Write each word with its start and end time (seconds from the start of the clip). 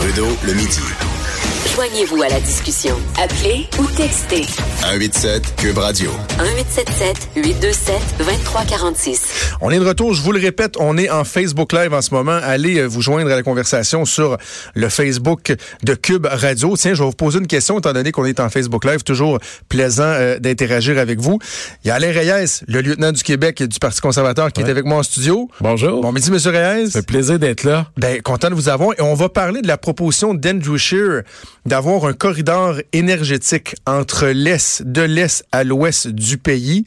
Trudeau, 0.00 0.28
le 0.44 0.54
midi. 0.54 1.19
Joignez-vous 1.66 2.22
à 2.22 2.28
la 2.28 2.40
discussion. 2.40 2.96
Appelez 3.22 3.66
ou 3.78 3.84
textez. 3.94 4.44
187 4.80 5.56
Cube 5.56 5.76
Radio. 5.76 6.10
1877 6.38 7.28
827 7.36 7.94
2346. 8.18 9.50
On 9.60 9.70
est 9.70 9.78
de 9.78 9.84
retour, 9.84 10.14
je 10.14 10.22
vous 10.22 10.32
le 10.32 10.40
répète, 10.40 10.76
on 10.78 10.96
est 10.96 11.10
en 11.10 11.24
Facebook 11.24 11.74
Live 11.74 11.92
en 11.92 12.00
ce 12.00 12.14
moment. 12.14 12.38
Allez 12.42 12.78
euh, 12.78 12.86
vous 12.86 13.02
joindre 13.02 13.30
à 13.30 13.36
la 13.36 13.42
conversation 13.42 14.06
sur 14.06 14.38
le 14.74 14.88
Facebook 14.88 15.54
de 15.82 15.94
Cube 15.94 16.26
Radio. 16.30 16.76
Tiens, 16.78 16.94
je 16.94 17.02
vais 17.02 17.08
vous 17.08 17.14
poser 17.14 17.38
une 17.38 17.46
question 17.46 17.78
étant 17.78 17.92
donné 17.92 18.10
qu'on 18.10 18.24
est 18.24 18.40
en 18.40 18.48
Facebook 18.48 18.86
Live. 18.86 19.02
Toujours 19.02 19.38
plaisant 19.68 20.04
euh, 20.04 20.38
d'interagir 20.38 20.98
avec 20.98 21.20
vous. 21.20 21.38
Il 21.84 21.88
y 21.88 21.90
a 21.90 21.96
Alain 21.96 22.10
Reyes, 22.10 22.62
le 22.68 22.80
lieutenant 22.80 23.12
du 23.12 23.22
Québec 23.22 23.60
et 23.60 23.68
du 23.68 23.78
Parti 23.78 24.00
conservateur, 24.00 24.50
qui 24.50 24.62
est 24.62 24.70
avec 24.70 24.86
moi 24.86 24.98
en 24.98 25.02
studio. 25.02 25.50
Bonjour. 25.60 26.00
Bon 26.00 26.12
midi, 26.12 26.30
Monsieur 26.30 26.52
Reyes. 26.52 26.90
Ça 26.90 27.00
fait 27.00 27.06
plaisir 27.06 27.38
d'être 27.38 27.64
là. 27.64 27.86
Ben, 27.98 28.22
content 28.22 28.48
de 28.48 28.54
vous 28.54 28.70
avoir. 28.70 28.92
Et 28.98 29.02
on 29.02 29.14
va 29.14 29.28
parler 29.28 29.60
de 29.60 29.68
la 29.68 29.76
proposition 29.76 30.32
d'Andrew 30.32 30.78
Scheer 30.78 31.22
d'avoir 31.66 32.04
un 32.06 32.12
corridor 32.12 32.76
énergétique 32.92 33.74
entre 33.86 34.26
l'Est, 34.28 34.82
de 34.82 35.02
l'Est 35.02 35.44
à 35.52 35.64
l'Ouest 35.64 36.08
du 36.08 36.38
pays. 36.38 36.84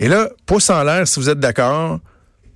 Et 0.00 0.08
là, 0.08 0.28
pouce 0.46 0.70
en 0.70 0.82
l'air 0.82 1.06
si 1.06 1.20
vous 1.20 1.28
êtes 1.28 1.40
d'accord. 1.40 2.00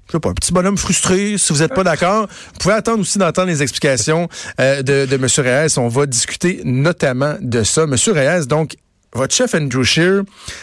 Je 0.06 0.12
sais 0.12 0.20
pas, 0.20 0.30
un 0.30 0.34
petit 0.34 0.52
bonhomme 0.52 0.76
frustré, 0.76 1.38
si 1.38 1.52
vous 1.52 1.60
n'êtes 1.60 1.72
pas 1.72 1.84
d'accord. 1.84 2.26
Vous 2.26 2.58
pouvez 2.58 2.74
attendre 2.74 3.00
aussi 3.00 3.18
d'entendre 3.18 3.46
les 3.46 3.62
explications 3.62 4.28
euh, 4.60 4.82
de, 4.82 5.06
de 5.06 5.14
M. 5.14 5.26
Reyes. 5.38 5.78
On 5.78 5.86
va 5.86 6.06
discuter 6.06 6.62
notamment 6.64 7.36
de 7.40 7.62
ça. 7.62 7.82
M. 7.82 7.94
Reyes, 8.08 8.46
donc, 8.46 8.74
votre 9.12 9.34
chef 9.34 9.54
Andrew 9.54 9.82
Scheer 9.82 10.22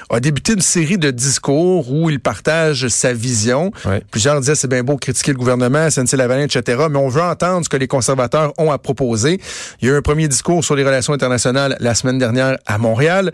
a 0.09 0.19
débuté 0.19 0.53
une 0.53 0.61
série 0.61 0.97
de 0.97 1.11
discours 1.11 1.91
où 1.91 2.09
il 2.09 2.19
partage 2.19 2.87
sa 2.87 3.11
vision. 3.11 3.71
Ouais. 3.85 4.01
Plusieurs 4.09 4.39
disaient 4.39 4.55
c'est 4.55 4.69
bien 4.69 4.83
beau 4.83 4.95
critiquer 4.95 5.33
le 5.33 5.37
gouvernement, 5.37 5.89
SNC-Lavalin, 5.89 6.45
etc., 6.45 6.85
mais 6.89 6.97
on 6.97 7.09
veut 7.09 7.21
entendre 7.21 7.65
ce 7.65 7.69
que 7.69 7.77
les 7.77 7.87
conservateurs 7.87 8.53
ont 8.57 8.71
à 8.71 8.77
proposer. 8.77 9.41
Il 9.81 9.87
y 9.87 9.91
a 9.91 9.95
eu 9.95 9.97
un 9.97 10.01
premier 10.01 10.27
discours 10.29 10.63
sur 10.63 10.75
les 10.75 10.85
relations 10.85 11.13
internationales 11.13 11.75
la 11.79 11.93
semaine 11.93 12.19
dernière 12.19 12.57
à 12.65 12.77
Montréal. 12.77 13.33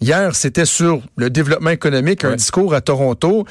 Hier, 0.00 0.34
c'était 0.34 0.66
sur 0.66 1.02
le 1.16 1.28
développement 1.28 1.70
économique, 1.70 2.24
un 2.24 2.36
discours 2.36 2.74
à 2.74 2.80
Toronto. 2.80 3.44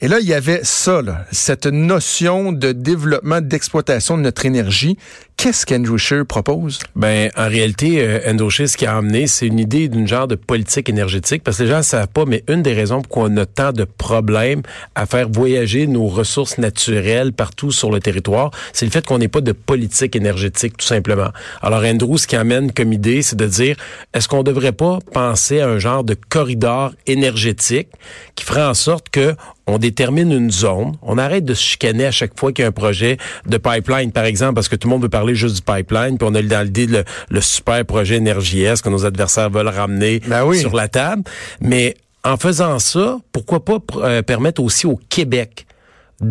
Et 0.00 0.08
là, 0.08 0.18
il 0.20 0.26
y 0.26 0.34
avait 0.34 0.60
ça, 0.64 1.02
là, 1.02 1.24
cette 1.30 1.66
notion 1.66 2.52
de 2.52 2.72
développement, 2.72 3.40
d'exploitation 3.40 4.18
de 4.18 4.22
notre 4.22 4.44
énergie. 4.44 4.98
Qu'est-ce 5.36 5.66
qu'Andrew 5.66 5.98
Scheer 5.98 6.24
propose? 6.24 6.78
Ben, 6.96 7.30
en 7.36 7.48
réalité, 7.48 8.00
euh, 8.00 8.20
Endoche, 8.30 8.64
ce 8.64 8.76
qui 8.76 8.86
a 8.86 8.96
amené, 8.96 9.26
c'est 9.26 9.46
une 9.46 9.58
idée 9.58 9.88
d'une 9.88 10.06
genre 10.06 10.28
de 10.28 10.36
politique 10.36 10.88
énergétique, 10.88 11.42
parce 11.42 11.58
que 11.58 11.64
les 11.64 11.68
gens 11.68 11.78
ne 11.78 11.82
savent 11.82 12.08
pas, 12.08 12.24
mais 12.24 12.44
une 12.48 12.62
des 12.62 12.72
raisons 12.72 13.02
pourquoi 13.02 13.28
on 13.30 13.36
a 13.36 13.44
tant 13.44 13.72
de 13.72 13.84
problèmes 13.84 14.62
à 14.94 15.06
faire 15.06 15.28
voyager 15.28 15.86
nos 15.86 16.06
ressources 16.06 16.56
naturelles 16.56 17.32
partout 17.32 17.72
sur 17.72 17.90
le 17.90 18.00
territoire, 18.00 18.52
c'est 18.72 18.86
le 18.86 18.90
fait 18.90 19.04
qu'on 19.04 19.18
n'ait 19.18 19.28
pas 19.28 19.40
de 19.40 19.52
politique 19.52 20.16
énergétique, 20.16 20.76
tout 20.78 20.86
simplement. 20.86 21.30
Alors, 21.60 21.82
Andrew, 21.84 22.16
ce 22.16 22.26
qui 22.26 22.36
amène 22.36 22.72
comme 22.72 22.92
idée, 22.92 23.20
c'est 23.20 23.36
de 23.36 23.46
dire, 23.46 23.76
est-ce 24.14 24.28
qu'on 24.28 24.44
devrait 24.44 24.72
pas 24.72 24.98
penser 25.12 25.60
à 25.60 25.68
un 25.68 25.78
genre 25.78 26.04
de 26.04 26.16
corridor 26.28 26.92
énergétique 27.06 27.88
qui 28.34 28.44
ferait 28.44 28.64
en 28.64 28.74
sorte 28.74 29.10
que 29.10 29.34
on 29.66 29.78
détermine 29.78 30.30
une 30.30 30.50
zone, 30.50 30.92
on 31.00 31.16
arrête 31.16 31.44
de 31.44 31.54
se 31.54 31.62
chicaner 31.62 32.04
à 32.04 32.10
chaque 32.10 32.38
fois 32.38 32.52
qu'il 32.52 32.64
y 32.64 32.66
a 32.66 32.68
un 32.68 32.72
projet 32.72 33.16
de 33.46 33.56
pipeline, 33.56 34.12
par 34.12 34.24
exemple, 34.24 34.54
parce 34.54 34.68
que 34.68 34.76
tout 34.76 34.88
le 34.88 34.92
monde 34.92 35.02
veut 35.02 35.08
parler 35.08 35.23
juste 35.32 35.56
du 35.56 35.62
pipeline, 35.62 36.18
puis 36.18 36.28
on 36.30 36.34
a 36.34 36.42
dans 36.42 36.62
l'idée 36.62 36.86
le, 36.86 37.04
le 37.30 37.40
super 37.40 37.84
projet 37.86 38.16
énergie 38.16 38.62
S 38.62 38.82
que 38.82 38.90
nos 38.90 39.06
adversaires 39.06 39.48
veulent 39.48 39.68
ramener 39.68 40.20
Ben 40.26 40.44
oui. 40.44 40.58
sur 40.58 40.74
la 40.76 40.88
table. 40.88 41.22
Mais 41.60 41.96
en 42.24 42.36
faisant 42.36 42.78
ça, 42.78 43.18
pourquoi 43.32 43.64
pas 43.64 43.78
euh, 43.96 44.22
permettre 44.22 44.62
aussi 44.62 44.86
au 44.86 45.00
Québec 45.08 45.66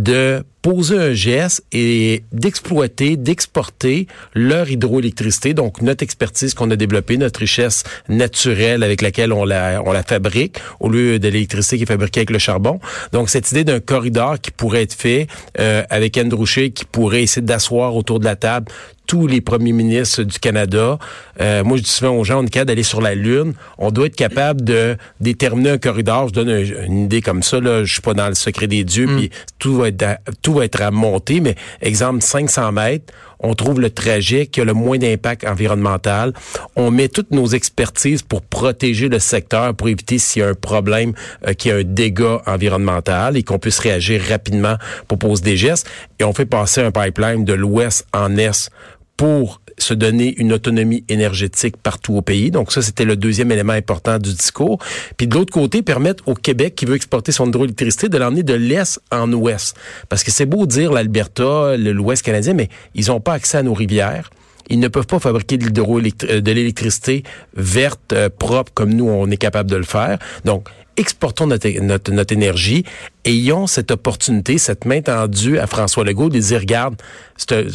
de 0.01 0.43
poser 0.63 0.97
un 0.97 1.13
geste 1.13 1.63
et 1.71 2.23
d'exploiter, 2.31 3.15
d'exporter 3.15 4.07
leur 4.33 4.71
hydroélectricité, 4.71 5.53
donc 5.53 5.81
notre 5.81 6.03
expertise 6.03 6.53
qu'on 6.53 6.71
a 6.71 6.75
développée, 6.75 7.17
notre 7.17 7.41
richesse 7.41 7.83
naturelle 8.09 8.81
avec 8.81 9.01
laquelle 9.01 9.33
on 9.33 9.43
la, 9.45 10.03
fabrique, 10.07 10.57
au 10.79 10.89
lieu 10.89 11.19
de 11.19 11.27
l'électricité 11.27 11.77
qui 11.77 11.83
est 11.83 11.85
fabriquée 11.85 12.21
avec 12.21 12.31
le 12.31 12.39
charbon. 12.39 12.79
Donc 13.11 13.29
cette 13.29 13.51
idée 13.51 13.65
d'un 13.65 13.79
corridor 13.79 14.39
qui 14.39 14.51
pourrait 14.51 14.83
être 14.83 14.93
fait 14.93 15.27
euh, 15.59 15.83
avec 15.89 16.17
Andrew 16.17 16.45
Scheer, 16.45 16.73
qui 16.73 16.85
pourrait 16.85 17.23
essayer 17.23 17.45
d'asseoir 17.45 17.95
autour 17.95 18.19
de 18.19 18.25
la 18.25 18.35
table 18.35 18.71
tous 19.13 19.27
les 19.27 19.41
premiers 19.41 19.73
ministres 19.73 20.23
du 20.23 20.39
Canada. 20.39 20.97
Euh, 21.39 21.63
moi, 21.63 21.77
je 21.77 21.83
dis 21.83 21.89
souvent 21.91 22.15
aux 22.17 22.23
gens, 22.23 22.39
on 22.41 22.45
est 22.47 22.49
capable 22.49 22.69
d'aller 22.69 22.81
sur 22.81 22.99
la 22.99 23.13
Lune. 23.13 23.53
On 23.77 23.91
doit 23.91 24.07
être 24.07 24.15
capable 24.15 24.63
de 24.63 24.97
déterminer 25.19 25.69
un 25.69 25.77
corridor. 25.77 26.29
Je 26.29 26.33
donne 26.33 26.49
un- 26.49 26.85
une 26.87 27.03
idée 27.03 27.21
comme 27.21 27.43
ça. 27.43 27.59
Là, 27.59 27.83
je 27.83 27.93
suis 27.93 28.01
pas 28.01 28.15
dans 28.15 28.27
le 28.27 28.33
secret 28.33 28.65
des 28.65 28.83
dieux, 28.83 29.05
puis 29.05 29.29
tout 29.59 29.75
va 29.75 29.89
être 29.89 30.01
à, 30.01 30.17
tout 30.41 30.55
va 30.55 30.65
être 30.65 30.81
à 30.81 30.89
monter. 30.89 31.41
Mais 31.41 31.53
exemple, 31.83 32.23
500 32.23 32.71
mètres, 32.71 33.13
on 33.39 33.53
trouve 33.53 33.79
le 33.79 33.91
trajet 33.91 34.47
qui 34.47 34.61
a 34.61 34.65
le 34.65 34.73
moins 34.73 34.97
d'impact 34.97 35.45
environnemental. 35.45 36.33
On 36.75 36.89
met 36.89 37.07
toutes 37.07 37.29
nos 37.29 37.45
expertises 37.45 38.23
pour 38.23 38.41
protéger 38.41 39.09
le 39.09 39.19
secteur, 39.19 39.75
pour 39.75 39.89
éviter 39.89 40.17
s'il 40.17 40.41
y 40.41 40.43
a 40.45 40.47
un 40.49 40.53
problème, 40.55 41.13
euh, 41.47 41.53
qu'il 41.53 41.69
y 41.69 41.73
a 41.75 41.77
un 41.77 41.83
dégât 41.83 42.41
environnemental 42.47 43.37
et 43.37 43.43
qu'on 43.43 43.59
puisse 43.59 43.77
réagir 43.77 44.23
rapidement 44.27 44.77
pour 45.07 45.19
poser 45.19 45.43
des 45.43 45.57
gestes. 45.57 45.87
Et 46.19 46.23
on 46.23 46.33
fait 46.33 46.47
passer 46.47 46.81
un 46.81 46.89
pipeline 46.89 47.45
de 47.45 47.53
l'ouest 47.53 48.07
en 48.11 48.37
est 48.37 48.71
pour 49.17 49.61
se 49.77 49.93
donner 49.93 50.35
une 50.37 50.53
autonomie 50.53 51.03
énergétique 51.09 51.77
partout 51.77 52.15
au 52.15 52.21
pays. 52.21 52.51
Donc 52.51 52.71
ça, 52.71 52.81
c'était 52.81 53.05
le 53.05 53.15
deuxième 53.15 53.51
élément 53.51 53.73
important 53.73 54.17
du 54.17 54.33
discours. 54.33 54.79
Puis 55.17 55.27
de 55.27 55.35
l'autre 55.35 55.53
côté, 55.53 55.81
permettre 55.81 56.27
au 56.27 56.35
Québec 56.35 56.75
qui 56.75 56.85
veut 56.85 56.95
exporter 56.95 57.31
son 57.31 57.47
hydroélectricité 57.47 58.09
de 58.09 58.17
l'emmener 58.17 58.43
de 58.43 58.53
l'est 58.53 58.99
en 59.11 59.31
ouest. 59.33 59.75
Parce 60.09 60.23
que 60.23 60.31
c'est 60.31 60.45
beau 60.45 60.65
dire 60.65 60.91
l'Alberta, 60.91 61.75
l'ouest 61.77 62.23
canadien, 62.23 62.53
mais 62.53 62.69
ils 62.95 63.07
n'ont 63.07 63.19
pas 63.19 63.33
accès 63.33 63.57
à 63.57 63.63
nos 63.63 63.73
rivières. 63.73 64.29
Ils 64.69 64.79
ne 64.79 64.87
peuvent 64.87 65.07
pas 65.07 65.19
fabriquer 65.19 65.57
de 65.57 66.51
l'électricité 66.51 67.23
verte, 67.55 68.13
euh, 68.13 68.29
propre, 68.29 68.71
comme 68.73 68.93
nous, 68.93 69.09
on 69.09 69.29
est 69.29 69.37
capable 69.37 69.69
de 69.69 69.75
le 69.75 69.83
faire. 69.83 70.19
Donc, 70.45 70.69
exportons 70.97 71.47
notre, 71.47 72.33
énergie, 72.33 72.83
ayons 73.25 73.67
cette 73.67 73.91
opportunité, 73.91 74.57
cette 74.57 74.85
main 74.85 75.01
tendue 75.01 75.57
à 75.59 75.67
François 75.67 76.03
Legault 76.03 76.29
de 76.29 76.39
dire, 76.39 76.59
regarde, 76.59 76.95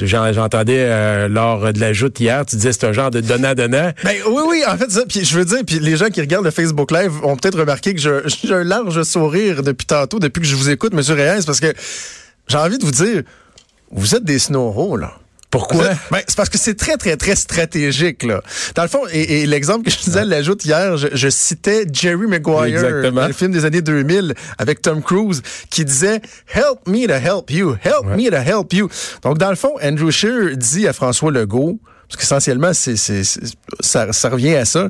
j'entendais 0.02 0.78
euh, 0.78 1.28
lors 1.28 1.72
de 1.72 1.80
la 1.80 1.92
joute 1.92 2.20
hier, 2.20 2.44
tu 2.46 2.56
disais 2.56 2.72
c'est 2.72 2.86
un 2.86 2.92
genre 2.92 3.10
de 3.10 3.20
donnant-donnant. 3.20 3.92
Ben 4.04 4.16
oui, 4.28 4.42
oui, 4.48 4.62
en 4.66 4.76
fait, 4.76 4.90
ça, 4.90 5.02
puis 5.08 5.24
je 5.24 5.38
veux 5.38 5.44
dire, 5.44 5.60
puis 5.66 5.78
les 5.80 5.96
gens 5.96 6.08
qui 6.08 6.20
regardent 6.20 6.44
le 6.44 6.50
Facebook 6.50 6.90
Live 6.90 7.12
ont 7.24 7.36
peut-être 7.36 7.58
remarqué 7.58 7.94
que 7.94 8.00
j'ai 8.00 8.54
un 8.54 8.64
large 8.64 9.02
sourire 9.02 9.62
depuis 9.62 9.86
tantôt, 9.86 10.18
depuis 10.18 10.40
que 10.40 10.46
je 10.46 10.56
vous 10.56 10.70
écoute, 10.70 10.94
Monsieur 10.94 11.14
Reyes, 11.14 11.44
parce 11.44 11.60
que 11.60 11.72
j'ai 12.46 12.58
envie 12.58 12.78
de 12.78 12.84
vous 12.84 12.92
dire, 12.92 13.22
vous 13.90 14.14
êtes 14.14 14.24
des 14.24 14.38
snoros, 14.38 14.96
là. 14.96 15.14
Pourquoi? 15.50 15.92
Êtes- 15.92 15.96
Ben, 16.10 16.20
c'est 16.26 16.36
parce 16.36 16.50
que 16.50 16.58
c'est 16.58 16.74
très, 16.74 16.96
très, 16.98 17.16
très 17.16 17.34
stratégique, 17.34 18.22
là. 18.22 18.42
Dans 18.74 18.82
le 18.82 18.88
fond, 18.88 19.00
et, 19.10 19.40
et 19.42 19.46
l'exemple 19.46 19.84
que 19.84 19.90
je 19.90 19.96
disais, 19.98 20.24
l'ajoute 20.24 20.64
hier, 20.64 20.96
je, 20.98 21.08
je 21.12 21.28
citais 21.30 21.86
Jerry 21.90 22.26
Maguire, 22.26 22.64
Exactement. 22.66 23.22
dans 23.22 23.26
le 23.26 23.32
film 23.32 23.52
des 23.52 23.64
années 23.64 23.80
2000, 23.80 24.34
avec 24.58 24.82
Tom 24.82 25.02
Cruise, 25.02 25.40
qui 25.70 25.84
disait 25.86 26.20
«Help 26.54 26.86
me 26.86 27.06
to 27.06 27.14
help 27.14 27.50
you, 27.50 27.76
help 27.82 28.04
me 28.04 28.28
to 28.28 28.36
help 28.36 28.72
you». 28.74 28.88
Donc, 29.22 29.38
dans 29.38 29.50
le 29.50 29.56
fond, 29.56 29.72
Andrew 29.82 30.10
Scheer 30.10 30.56
dit 30.56 30.86
à 30.86 30.92
François 30.92 31.30
Legault, 31.30 31.80
parce 32.08 32.20
qu'essentiellement, 32.20 32.74
c'est, 32.74 32.96
c'est, 32.96 33.24
c'est- 33.24 33.40
ça, 33.80 34.12
ça 34.12 34.28
revient 34.28 34.54
à 34.54 34.64
ça, 34.66 34.88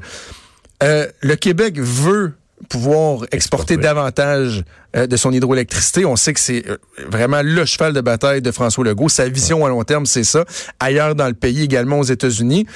euh, 0.83 1.07
le 1.21 1.37
Québec 1.37 1.79
veut 1.79 2.33
pouvoir 2.69 3.25
exporter 3.33 3.75
Exporter. 3.75 3.77
davantage 3.77 4.65
euh, 4.97 5.07
de 5.07 5.17
son 5.17 5.33
hydroélectricité. 5.33 6.05
On 6.05 6.17
sait 6.17 6.33
que 6.33 6.41
c'est 6.41 6.69
euh, 6.69 6.77
vraiment 7.09 7.41
le 7.43 7.65
cheval 7.65 7.93
de 7.93 8.01
bataille 8.01 8.43
de 8.43 8.51
François 8.51 8.85
Legault. 8.85 9.09
Sa 9.09 9.29
vision 9.29 9.65
à 9.65 9.69
long 9.69 9.85
terme, 9.85 10.07
c'est 10.07 10.25
ça. 10.25 10.45
Ailleurs 10.81 11.15
dans 11.15 11.29
le 11.29 11.35
pays, 11.35 11.63
également 11.63 11.99
aux 11.99 12.05
États-Unis. 12.05 12.67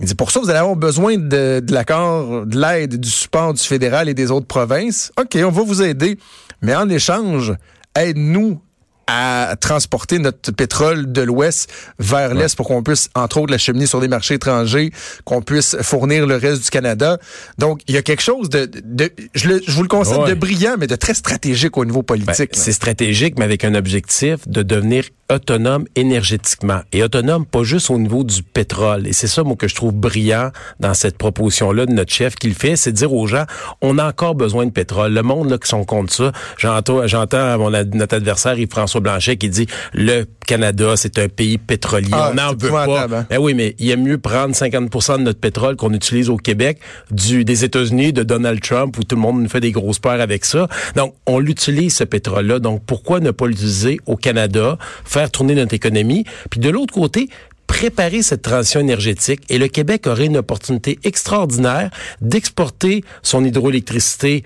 Il 0.00 0.06
dit, 0.06 0.14
pour 0.14 0.30
ça, 0.30 0.40
vous 0.40 0.50
allez 0.50 0.58
avoir 0.58 0.76
besoin 0.76 1.16
de, 1.16 1.60
de 1.60 1.72
l'accord, 1.72 2.46
de 2.46 2.58
l'aide, 2.58 2.98
du 2.98 3.08
support 3.08 3.54
du 3.54 3.62
fédéral 3.62 4.08
et 4.08 4.14
des 4.14 4.30
autres 4.30 4.46
provinces. 4.46 5.12
OK, 5.20 5.38
on 5.44 5.50
va 5.50 5.62
vous 5.62 5.82
aider. 5.82 6.18
Mais 6.62 6.74
en 6.74 6.88
échange, 6.88 7.54
aide-nous 7.94 8.60
à 9.06 9.54
transporter 9.60 10.18
notre 10.18 10.52
pétrole 10.52 11.12
de 11.12 11.22
l'ouest 11.22 11.70
vers 11.98 12.34
l'est 12.34 12.54
pour 12.56 12.66
qu'on 12.68 12.82
puisse, 12.82 13.08
entre 13.14 13.38
autres, 13.38 13.50
l'acheminer 13.52 13.86
sur 13.86 14.00
des 14.00 14.08
marchés 14.08 14.34
étrangers, 14.34 14.90
qu'on 15.24 15.42
puisse 15.42 15.76
fournir 15.82 16.26
le 16.26 16.36
reste 16.36 16.64
du 16.64 16.70
Canada. 16.70 17.18
Donc, 17.58 17.80
il 17.88 17.94
y 17.94 17.98
a 17.98 18.02
quelque 18.02 18.22
chose 18.22 18.48
de, 18.48 18.68
de 18.84 19.10
je, 19.34 19.48
le- 19.48 19.62
je 19.66 19.72
vous 19.72 19.82
le 19.82 19.88
Ouais. 20.24 20.30
de 20.30 20.34
brillant, 20.34 20.74
mais 20.78 20.86
de 20.86 20.96
très 20.96 21.14
stratégique 21.14 21.76
au 21.78 21.84
niveau 21.84 22.00
Ben, 22.02 22.16
politique. 22.18 22.50
c'est 22.52 22.72
stratégique, 22.72 23.34
mais 23.38 23.44
avec 23.44 23.64
un 23.64 23.74
objectif 23.74 24.46
de 24.48 24.62
devenir 24.62 25.04
autonome 25.30 25.84
énergétiquement. 25.94 26.80
Et 26.92 27.02
autonome 27.02 27.46
pas 27.46 27.62
juste 27.62 27.90
au 27.90 27.98
niveau 27.98 28.24
du 28.24 28.42
pétrole. 28.42 29.06
Et 29.06 29.12
c'est 29.12 29.26
ça, 29.26 29.42
moi, 29.42 29.56
que 29.56 29.68
je 29.68 29.74
trouve 29.74 29.92
brillant 29.92 30.50
dans 30.80 30.94
cette 30.94 31.16
proposition-là 31.16 31.86
de 31.86 31.92
notre 31.92 32.12
chef 32.12 32.34
qui 32.36 32.48
le 32.48 32.54
fait, 32.54 32.76
c'est 32.76 32.92
de 32.92 32.96
dire 32.96 33.12
aux 33.12 33.26
gens, 33.26 33.44
on 33.80 33.98
a 33.98 34.06
encore 34.06 34.34
besoin 34.34 34.66
de 34.66 34.70
pétrole. 34.70 35.12
Le 35.14 35.22
monde, 35.22 35.48
là, 35.50 35.58
qui 35.58 35.68
sont 35.68 35.84
contre 35.84 36.12
ça, 36.12 36.32
j'entends, 36.58 37.06
j'entends 37.06 37.58
mon 37.58 37.70
notre 37.70 38.16
adversaire, 38.16 38.58
Yves-François 38.58 38.93
Blanchet, 39.00 39.36
qui 39.36 39.48
dit, 39.48 39.66
le 39.92 40.24
Canada, 40.46 40.94
c'est 40.96 41.18
un 41.18 41.28
pays 41.28 41.58
pétrolier. 41.58 42.08
Ah, 42.12 42.30
on 42.32 42.34
n'en 42.34 42.50
veut 42.50 42.56
pas. 42.70 42.84
épouvantable, 42.84 43.14
hein? 43.14 43.26
Ben 43.30 43.38
oui, 43.38 43.54
mais 43.54 43.74
il 43.78 43.86
y 43.86 43.92
a 43.92 43.96
mieux 43.96 44.18
prendre 44.18 44.54
50% 44.54 45.18
de 45.18 45.22
notre 45.22 45.40
pétrole 45.40 45.76
qu'on 45.76 45.92
utilise 45.92 46.28
au 46.30 46.36
Québec 46.36 46.78
du 47.10 47.44
des 47.44 47.64
États-Unis 47.64 48.12
de 48.12 48.22
Donald 48.22 48.60
Trump 48.60 48.96
où 48.98 49.04
tout 49.04 49.16
le 49.16 49.22
monde 49.22 49.42
nous 49.42 49.48
fait 49.48 49.60
des 49.60 49.72
grosses 49.72 49.98
peurs 49.98 50.20
avec 50.20 50.44
ça. 50.44 50.68
Donc 50.96 51.14
on 51.26 51.38
l'utilise 51.38 51.94
ce 51.96 52.04
pétrole-là. 52.04 52.58
Donc 52.58 52.82
pourquoi 52.86 53.20
ne 53.20 53.30
pas 53.30 53.46
l'utiliser 53.46 53.98
au 54.06 54.16
Canada, 54.16 54.78
faire 55.04 55.30
tourner 55.30 55.54
notre 55.54 55.74
économie, 55.74 56.24
puis 56.50 56.60
de 56.60 56.68
l'autre 56.68 56.92
côté 56.92 57.28
préparer 57.66 58.22
cette 58.22 58.42
transition 58.42 58.80
énergétique 58.80 59.40
et 59.48 59.58
le 59.58 59.68
Québec 59.68 60.06
aurait 60.06 60.26
une 60.26 60.36
opportunité 60.36 60.98
extraordinaire 61.02 61.90
d'exporter 62.20 63.02
son 63.22 63.44
hydroélectricité 63.44 64.44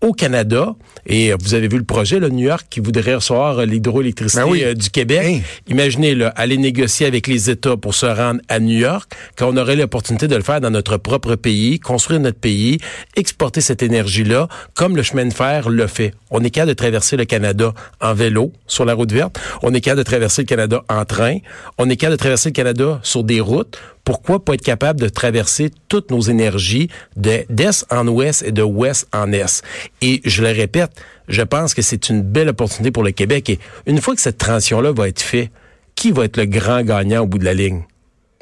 au 0.00 0.12
Canada. 0.12 0.74
Et 1.06 1.32
vous 1.40 1.54
avez 1.54 1.68
vu 1.68 1.78
le 1.78 1.84
projet, 1.84 2.18
le 2.18 2.28
New 2.28 2.46
York, 2.46 2.66
qui 2.70 2.80
voudrait 2.80 3.14
recevoir 3.16 3.64
l'hydroélectricité 3.66 4.42
Ben 4.42 4.50
oui. 4.50 4.62
euh, 4.62 4.74
du 4.74 4.90
Québec. 4.90 5.22
Hein? 5.24 5.40
Imaginez, 5.68 6.14
là, 6.14 6.28
aller 6.36 6.56
négocier 6.58 7.06
avec 7.06 7.26
les 7.26 7.50
États 7.50 7.76
pour 7.76 7.94
se 7.94 8.06
rendre 8.06 8.40
à 8.48 8.60
New 8.60 8.78
York, 8.78 9.10
quand 9.36 9.48
on 9.52 9.56
aurait 9.56 9.76
l'opportunité 9.76 10.28
de 10.28 10.36
le 10.36 10.42
faire 10.42 10.60
dans 10.60 10.70
notre 10.70 10.96
propre 10.98 11.34
pays, 11.34 11.80
construire 11.80 12.20
notre 12.20 12.38
pays, 12.38 12.78
exporter 13.16 13.60
cette 13.60 13.82
énergie-là, 13.82 14.48
comme 14.74 14.96
le 14.96 15.02
chemin 15.02 15.26
de 15.26 15.32
fer 15.32 15.68
le 15.68 15.86
fait. 15.86 16.12
On 16.30 16.44
est 16.44 16.50
capable 16.50 16.70
de 16.70 16.74
traverser 16.76 17.16
le 17.16 17.24
Canada 17.24 17.72
en 18.00 18.14
vélo 18.14 18.52
sur 18.66 18.84
la 18.84 18.94
route 18.94 19.10
verte. 19.12 19.38
On 19.62 19.72
est 19.74 19.80
capable 19.80 20.00
de 20.00 20.04
traverser 20.04 20.42
le 20.42 20.46
Canada 20.46 20.84
en 20.88 21.04
train. 21.04 21.38
On 21.78 21.88
est 21.88 21.96
capable 21.96 22.16
de 22.16 22.20
traverser 22.20 22.50
le 22.50 22.54
Canada 22.54 23.00
sur 23.02 23.24
des 23.24 23.40
routes. 23.40 23.78
Pourquoi 24.08 24.42
pas 24.42 24.54
être 24.54 24.62
capable 24.62 24.98
de 24.98 25.10
traverser 25.10 25.70
toutes 25.88 26.10
nos 26.10 26.22
énergies 26.22 26.88
de- 27.16 27.44
d'est 27.50 27.84
en 27.90 28.08
ouest 28.08 28.42
et 28.42 28.52
de 28.52 28.62
ouest 28.62 29.06
en 29.12 29.34
est? 29.34 29.62
Et 30.00 30.22
je 30.24 30.42
le 30.42 30.48
répète, 30.48 30.92
je 31.28 31.42
pense 31.42 31.74
que 31.74 31.82
c'est 31.82 32.08
une 32.08 32.22
belle 32.22 32.48
opportunité 32.48 32.90
pour 32.90 33.02
le 33.02 33.10
Québec. 33.10 33.50
Et 33.50 33.58
une 33.84 34.00
fois 34.00 34.14
que 34.14 34.22
cette 34.22 34.38
transition-là 34.38 34.92
va 34.92 35.08
être 35.08 35.20
faite, 35.20 35.50
qui 35.94 36.10
va 36.10 36.24
être 36.24 36.38
le 36.38 36.46
grand 36.46 36.80
gagnant 36.84 37.24
au 37.24 37.26
bout 37.26 37.36
de 37.36 37.44
la 37.44 37.52
ligne? 37.52 37.82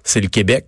C'est 0.04 0.20
le 0.20 0.28
Québec. 0.28 0.66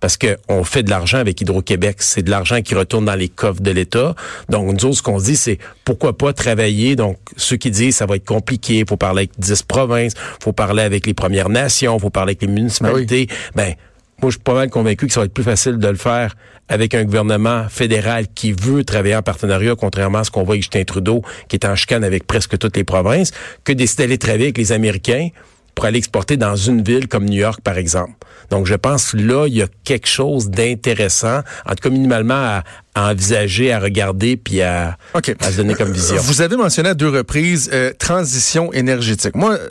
Parce 0.00 0.16
que 0.16 0.36
on 0.48 0.64
fait 0.64 0.82
de 0.82 0.90
l'argent 0.90 1.18
avec 1.18 1.40
Hydro-Québec. 1.40 1.98
C'est 2.00 2.22
de 2.24 2.30
l'argent 2.30 2.62
qui 2.62 2.74
retourne 2.74 3.04
dans 3.04 3.14
les 3.14 3.28
coffres 3.28 3.62
de 3.62 3.70
l'État. 3.70 4.16
Donc, 4.48 4.66
nous 4.72 4.86
autres, 4.86 4.96
ce 4.96 5.02
qu'on 5.04 5.20
se 5.20 5.26
dit, 5.26 5.36
c'est 5.36 5.58
pourquoi 5.84 6.18
pas 6.18 6.32
travailler? 6.32 6.96
Donc, 6.96 7.16
ceux 7.36 7.58
qui 7.58 7.70
disent 7.70 7.94
ça 7.94 8.06
va 8.06 8.16
être 8.16 8.26
compliqué, 8.26 8.78
il 8.80 8.88
faut 8.88 8.96
parler 8.96 9.20
avec 9.20 9.38
10 9.38 9.62
provinces, 9.62 10.14
faut 10.42 10.52
parler 10.52 10.82
avec 10.82 11.06
les 11.06 11.14
Premières 11.14 11.48
Nations, 11.48 11.96
faut 12.00 12.10
parler 12.10 12.30
avec 12.30 12.42
les 12.42 12.48
municipalités. 12.48 13.28
Ben, 13.54 13.74
moi, 14.22 14.30
je 14.30 14.36
suis 14.36 14.42
pas 14.42 14.54
mal 14.54 14.70
convaincu 14.70 15.06
que 15.06 15.12
ça 15.12 15.20
va 15.20 15.26
être 15.26 15.34
plus 15.34 15.44
facile 15.44 15.78
de 15.78 15.88
le 15.88 15.96
faire 15.96 16.34
avec 16.68 16.94
un 16.94 17.04
gouvernement 17.04 17.66
fédéral 17.68 18.26
qui 18.34 18.52
veut 18.52 18.84
travailler 18.84 19.16
en 19.16 19.22
partenariat, 19.22 19.74
contrairement 19.76 20.18
à 20.18 20.24
ce 20.24 20.30
qu'on 20.30 20.44
voit 20.44 20.54
avec 20.54 20.62
Justin 20.62 20.84
Trudeau, 20.84 21.22
qui 21.48 21.56
est 21.56 21.66
en 21.66 21.74
chicane 21.74 22.04
avec 22.04 22.26
presque 22.26 22.56
toutes 22.56 22.76
les 22.76 22.84
provinces, 22.84 23.32
que 23.64 23.72
décider 23.72 24.04
d'aller 24.04 24.18
travailler 24.18 24.44
avec 24.44 24.58
les 24.58 24.72
Américains 24.72 25.28
pour 25.74 25.86
aller 25.86 25.98
exporter 25.98 26.36
dans 26.36 26.54
une 26.54 26.82
ville 26.82 27.08
comme 27.08 27.24
New 27.24 27.40
York, 27.40 27.60
par 27.62 27.78
exemple. 27.78 28.12
Donc, 28.50 28.66
je 28.66 28.74
pense 28.74 29.14
là, 29.14 29.46
il 29.46 29.54
y 29.56 29.62
a 29.62 29.66
quelque 29.84 30.06
chose 30.06 30.50
d'intéressant, 30.50 31.40
en 31.66 31.70
tout 31.70 31.88
cas 31.88 31.90
minimalement 31.90 32.34
à, 32.34 32.64
à 32.94 33.10
envisager, 33.10 33.72
à 33.72 33.80
regarder, 33.80 34.36
puis 34.36 34.60
à, 34.60 34.98
à 35.14 35.50
se 35.50 35.56
donner 35.56 35.74
comme 35.74 35.90
vision. 35.90 36.16
Vous 36.20 36.42
avez 36.42 36.56
mentionné 36.56 36.90
à 36.90 36.94
deux 36.94 37.08
reprises 37.08 37.70
euh, 37.72 37.92
transition 37.98 38.72
énergétique. 38.72 39.34
Moi, 39.34 39.54
euh, 39.54 39.68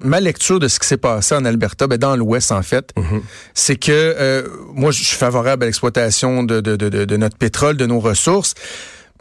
ma 0.00 0.20
lecture 0.20 0.58
de 0.60 0.68
ce 0.68 0.78
qui 0.78 0.86
s'est 0.86 0.96
passé 0.96 1.34
en 1.34 1.44
Alberta, 1.44 1.86
ben, 1.86 1.98
dans 1.98 2.16
l'Ouest 2.16 2.52
en 2.52 2.62
fait, 2.62 2.92
c'est 3.54 3.76
que 3.76 3.90
euh, 3.92 4.46
moi, 4.74 4.90
je 4.90 5.02
suis 5.02 5.16
favorable 5.16 5.62
à 5.64 5.66
l'exploitation 5.66 6.42
de, 6.42 6.60
de, 6.60 6.76
de, 6.76 6.88
de- 6.88 7.04
de 7.04 7.16
notre 7.16 7.36
pétrole, 7.38 7.76
de 7.76 7.86
nos 7.86 8.00
ressources. 8.00 8.54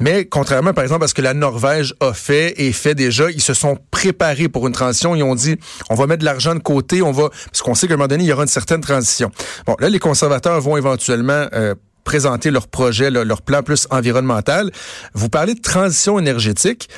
Mais 0.01 0.25
contrairement, 0.25 0.74
par 0.74 0.83
exemple, 0.83 1.06
à 1.06 1.07
ce 1.07 1.13
que 1.13 1.22
la 1.22 1.33
Norvège 1.33 1.94
a 2.01 2.13
fait 2.13 2.54
et 2.57 2.74
fait 2.74 2.95
déjà, 2.95 3.31
ils 3.31 3.42
se 3.42 3.54
sont 3.54 3.77
préparés 3.92 4.50
pour 4.50 4.68
une 4.68 4.74
transition. 4.74 5.16
Ils 5.16 5.24
ont 5.24 5.36
dit, 5.36 5.56
on 5.89 5.95
va 5.95 6.06
mettre 6.06 6.19
de 6.19 6.25
l'argent 6.25 6.54
de 6.54 6.60
côté, 6.60 7.01
on 7.01 7.13
va, 7.13 7.30
parce 7.30 7.62
qu'on 7.62 7.75
sait 7.75 7.88
qu'à 7.88 7.94
un 7.94 7.98
moment 7.98 8.07
donné, 8.10 8.25
il 8.25 8.27
y 8.27 8.33
aura 8.33 8.44
une 8.44 8.50
certaine 8.50 8.81
transition. 8.81 9.31
Bon, 9.66 9.77
là, 9.80 9.88
les 9.88 10.00
conservateurs 10.00 10.60
vont 10.60 10.75
éventuellement 10.75 11.48
euh, 11.54 11.75
présenter 12.04 12.51
leur 12.51 12.68
projet, 12.68 13.10
leur 13.10 13.42
plan 13.42 13.63
plus 13.63 13.88
environnemental. 13.89 14.69
Vous 15.13 15.30
parlez 15.30 15.54
de 15.54 15.62
transition 15.62 16.19
énergétique. 16.19 16.89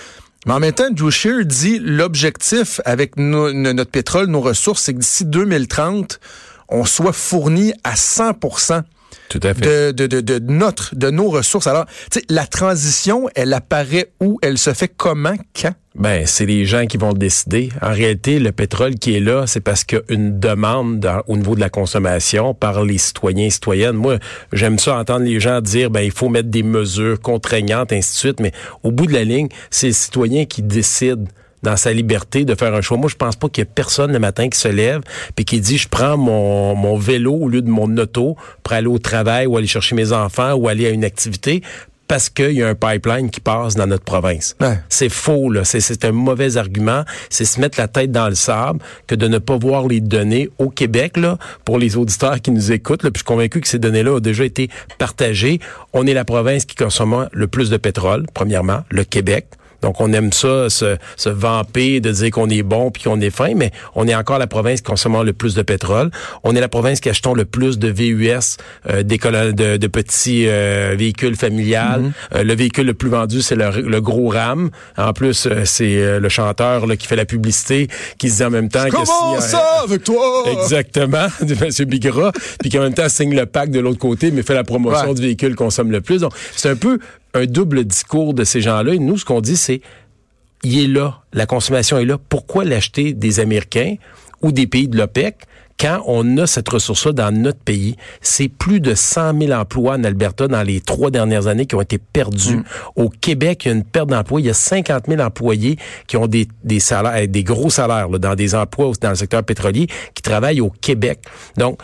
Mais 0.48 0.54
en 0.54 0.60
même 0.62 0.72
temps, 0.74 0.90
Drew 0.90 1.12
Scheer 1.12 1.46
dit 1.46 1.78
l'objectif 1.80 2.80
avec 2.86 3.18
no- 3.18 3.52
no- 3.52 3.74
notre 3.74 3.92
pétrole, 3.92 4.28
nos 4.28 4.40
ressources, 4.40 4.84
c'est 4.84 4.94
que 4.94 5.00
d'ici 5.00 5.26
2030, 5.26 6.22
on 6.70 6.86
soit 6.86 7.12
fourni 7.12 7.74
à 7.84 7.98
100 7.98 8.32
Tout 9.30 9.40
à 9.44 9.54
fait. 9.54 9.92
de, 9.94 10.06
de, 10.08 10.22
de, 10.22 10.40
de 10.40 10.52
notre, 10.52 10.96
de 10.96 11.10
nos 11.10 11.30
ressources. 11.30 11.68
Alors, 11.68 11.86
tu 12.12 12.20
sais, 12.20 12.26
la 12.30 12.46
transition, 12.48 13.28
elle 13.36 13.54
apparaît 13.54 14.12
où? 14.22 14.40
Elle 14.42 14.58
se 14.58 14.74
fait 14.74 14.88
comment? 14.96 15.36
Quand? 15.60 15.74
Ben, 15.96 16.28
c'est 16.28 16.46
les 16.46 16.66
gens 16.66 16.86
qui 16.86 16.98
vont 16.98 17.10
le 17.12 17.18
décider. 17.18 17.70
En 17.82 17.92
réalité, 17.92 18.38
le 18.40 18.52
pétrole 18.52 18.96
qui 18.96 19.16
est 19.16 19.20
là, 19.20 19.46
c'est 19.48 19.62
parce 19.62 19.84
qu'il 19.84 19.98
y 19.98 20.02
a 20.02 20.14
une 20.14 20.40
demande 20.40 21.00
dans- 21.00 21.24
au 21.28 21.36
niveau 21.36 21.56
de 21.56 21.60
la 21.60 21.70
consommation 21.70 22.54
par 22.54 22.84
les 22.86 23.00
citoyens 23.00 23.48
et 23.48 23.50
citoyennes. 23.50 23.96
Moi, 23.96 24.20
j'aime 24.54 24.78
ça 24.78 24.96
entendre 24.98 25.26
les 25.26 25.40
gens 25.40 25.60
dire, 25.60 25.90
ben, 25.90 26.02
il 26.02 26.12
faut 26.12 26.30
mettre 26.30 26.50
des 26.50 26.64
mesures 26.64 27.20
contraignantes, 27.20 27.92
ainsi 27.92 28.12
de 28.14 28.18
suite. 28.20 28.40
Mais 28.40 28.52
au 28.84 28.92
bout 28.92 29.08
de 29.08 29.14
la 29.14 29.24
ligne, 29.24 29.48
c'est 29.72 29.88
le 29.88 29.94
citoyen 29.94 30.46
qui 30.46 30.62
décide 30.62 31.28
dans 31.68 31.76
sa 31.76 31.92
liberté 31.92 32.46
de 32.46 32.56
faire 32.56 32.74
un 32.74 32.80
choix. 32.80 32.98
Moi, 32.98 33.10
je 33.10 33.16
pense 33.16 33.36
pas 33.36 33.50
qu'il 33.50 33.62
y 33.62 33.64
ait 33.64 33.70
personne 33.74 34.14
le 34.14 34.20
matin 34.20 34.48
qui 34.48 34.58
se 34.58 34.70
lève 34.70 35.02
puis 35.36 35.44
qui 35.44 35.60
dit 35.60 35.78
je 35.78 35.90
prends 35.90 36.16
mon, 36.16 36.76
mon 36.76 36.98
vélo 36.98 37.34
au 37.34 37.50
lieu 37.50 37.62
de 37.62 37.70
mon 37.70 37.98
auto 37.98 38.38
pour 38.64 38.74
aller 38.74 38.88
au 38.88 39.00
travail 39.00 39.48
ou 39.48 39.58
aller 39.58 39.68
chercher 39.68 39.94
mes 39.94 40.14
enfants 40.14 40.54
ou 40.54 40.70
aller 40.70 40.88
à 40.88 40.92
une 40.92 41.04
activité 41.04 41.62
parce 42.08 42.30
qu'il 42.30 42.54
y 42.54 42.64
a 42.64 42.70
un 42.70 42.74
pipeline 42.74 43.30
qui 43.30 43.42
passe 43.42 43.76
dans 43.76 43.86
notre 43.86 44.06
province. 44.06 44.56
Ouais. 44.62 44.80
C'est 44.88 45.10
faux, 45.10 45.52
là. 45.52 45.66
C'est, 45.66 45.82
c'est 45.82 46.06
un 46.06 46.14
mauvais 46.14 46.56
argument. 46.56 47.04
C'est 47.30 47.44
se 47.44 47.60
mettre 47.60 47.78
la 47.78 47.90
tête 47.90 48.14
dans 48.14 48.30
le 48.30 48.36
sable 48.36 48.80
que 49.08 49.16
de 49.16 49.28
ne 49.28 49.40
pas 49.40 49.58
voir 49.58 49.90
les 49.90 50.00
données 50.00 50.50
au 50.58 50.70
Québec, 50.70 51.18
là, 51.18 51.38
pour 51.66 51.78
les 51.78 51.98
auditeurs 51.98 52.40
qui 52.40 52.52
nous 52.52 52.72
écoutent. 52.72 53.04
Là, 53.04 53.12
puis 53.12 53.20
je 53.20 53.24
suis 53.24 53.34
convaincu 53.34 53.60
que 53.60 53.68
ces 53.68 53.80
données-là 53.80 54.14
ont 54.14 54.20
déjà 54.22 54.46
été 54.46 54.70
partagées. 54.98 55.60
On 55.92 56.08
est 56.08 56.14
la 56.14 56.24
province 56.24 56.64
qui 56.64 56.78
consomme 56.78 57.28
le 57.34 57.48
plus 57.48 57.70
de 57.70 57.76
pétrole, 57.76 58.26
premièrement, 58.34 58.86
le 58.90 59.04
Québec. 59.04 59.48
Donc, 59.82 60.02
on 60.02 60.12
aime 60.14 60.32
ça, 60.34 60.70
se, 60.70 60.98
se 61.16 61.30
vamper, 61.30 62.00
de 62.00 62.12
dire 62.12 62.32
qu'on 62.32 62.50
est 62.50 62.64
bon 62.64 62.92
puis 62.92 63.04
qu'on 63.04 63.20
est 63.22 63.30
fin, 63.30 63.54
mais 63.56 63.72
on 63.96 64.08
est 64.08 64.16
encore 64.16 64.40
la 64.40 64.48
province 64.48 64.82
qui 64.82 64.86
consomme 64.86 65.22
le 65.24 65.34
plus 65.34 65.54
de 65.56 65.62
pétrole. 65.62 66.12
On 66.44 66.56
est 66.56 66.62
la 66.62 66.68
province 66.68 67.00
qui 67.00 67.10
achetons 67.10 67.34
le 67.34 67.46
plus 67.46 67.80
de 67.80 67.88
VUS, 67.90 68.58
euh, 68.90 69.04
des 69.04 69.18
de, 69.18 69.78
de 69.78 69.88
petits 69.88 70.46
euh, 70.48 70.96
véhicules 70.98 71.36
familiales. 71.36 72.12
Euh, 72.36 72.44
le 72.44 72.56
véhicule 72.56 72.86
le 72.88 72.94
plus 72.94 73.10
vendu, 73.10 73.42
c'est 73.42 73.56
le, 73.56 73.70
le 73.82 74.02
gros 74.02 74.30
RAM. 74.30 74.70
En 74.98 75.14
plus, 75.14 75.48
c'est 75.66 76.20
le 76.20 76.30
chanteur 76.30 76.86
là, 76.88 76.96
qui 76.96 77.08
fait 77.08 77.16
la 77.16 77.26
publicité, 77.26 77.88
qui 78.18 78.30
se 78.30 78.38
dit 78.38 78.44
en 78.44 78.50
même 78.50 78.70
temps 78.70 78.86
que 78.86 78.92
Comment 78.92 79.40
si, 79.40 79.50
ça 79.50 79.64
avec 79.84 80.04
toi? 80.04 80.44
Exactement, 80.52 81.28
de 81.42 81.54
M. 81.54 81.88
Bigra, 81.90 82.32
puis 82.60 82.70
qui 82.70 82.78
en 82.80 82.84
même 82.84 82.94
temps 82.94 83.10
signe 83.10 83.36
le 83.36 83.46
pack 83.46 83.70
de 83.72 83.80
l'autre 83.80 84.00
côté, 84.00 84.32
mais 84.32 84.44
fait 84.44 84.54
la 84.54 84.64
promotion 84.64 85.08
Ouais. 85.10 85.14
du 85.14 85.22
véhicule 85.22 85.56
consomme 85.56 85.92
le 85.92 86.02
plus. 86.02 86.22
Donc, 86.22 86.34
c'est 86.56 86.70
un 86.70 86.76
peu 86.76 87.00
un 87.38 87.46
double 87.46 87.86
discours 87.86 88.34
de 88.34 88.44
ces 88.44 88.62
gens-là. 88.62 88.94
Et 88.94 89.00
nous, 89.00 89.18
ce 89.18 89.26
qu'on 89.26 89.42
dit, 89.42 89.58
c'est, 89.58 89.82
il 90.64 90.80
est 90.80 90.88
là, 90.88 91.22
la 91.34 91.46
consommation 91.46 91.98
est 91.98 92.06
là. 92.06 92.18
Pourquoi 92.30 92.66
l'acheter 92.66 93.14
des 93.14 93.40
Américains 93.40 93.96
ou 94.42 94.52
des 94.52 94.68
pays 94.68 94.88
de 94.88 94.98
l'OPEC 94.98 95.36
quand 95.80 96.02
on 96.08 96.38
a 96.38 96.48
cette 96.48 96.68
ressource-là 96.68 97.12
dans 97.12 97.32
notre 97.32 97.60
pays? 97.60 97.96
C'est 98.22 98.48
plus 98.48 98.80
de 98.80 98.96
100 98.96 99.40
000 99.40 99.52
emplois 99.52 99.96
en 99.96 100.04
Alberta 100.04 100.48
dans 100.48 100.64
les 100.64 100.82
trois 100.82 101.12
dernières 101.12 101.48
années 101.48 101.68
qui 101.68 101.76
ont 101.76 101.82
été 101.82 102.00
perdus. 102.00 102.64
Au 102.96 103.10
Québec, 103.10 103.66
il 103.66 103.68
y 103.68 103.72
a 103.72 103.76
une 103.76 103.84
perte 103.84 104.10
d'emplois. 104.10 104.42
Il 104.42 104.48
y 104.48 104.50
a 104.50 104.56
50 104.56 105.06
000 105.08 105.22
employés 105.22 105.78
qui 106.08 106.18
ont 106.18 106.28
des, 106.28 106.48
des 106.64 106.80
salaires, 106.80 107.14
euh, 107.16 107.28
des 107.28 107.44
gros 107.44 107.70
salaires 107.70 108.10
là, 108.10 108.18
dans 108.18 108.36
des 108.36 108.56
emplois 108.56 108.92
dans 109.00 109.10
le 109.10 109.16
secteur 109.16 109.44
pétrolier 109.44 109.88
qui 110.16 110.24
travaillent 110.24 110.62
au 110.62 110.70
Québec. 110.70 111.20
Donc, 111.58 111.80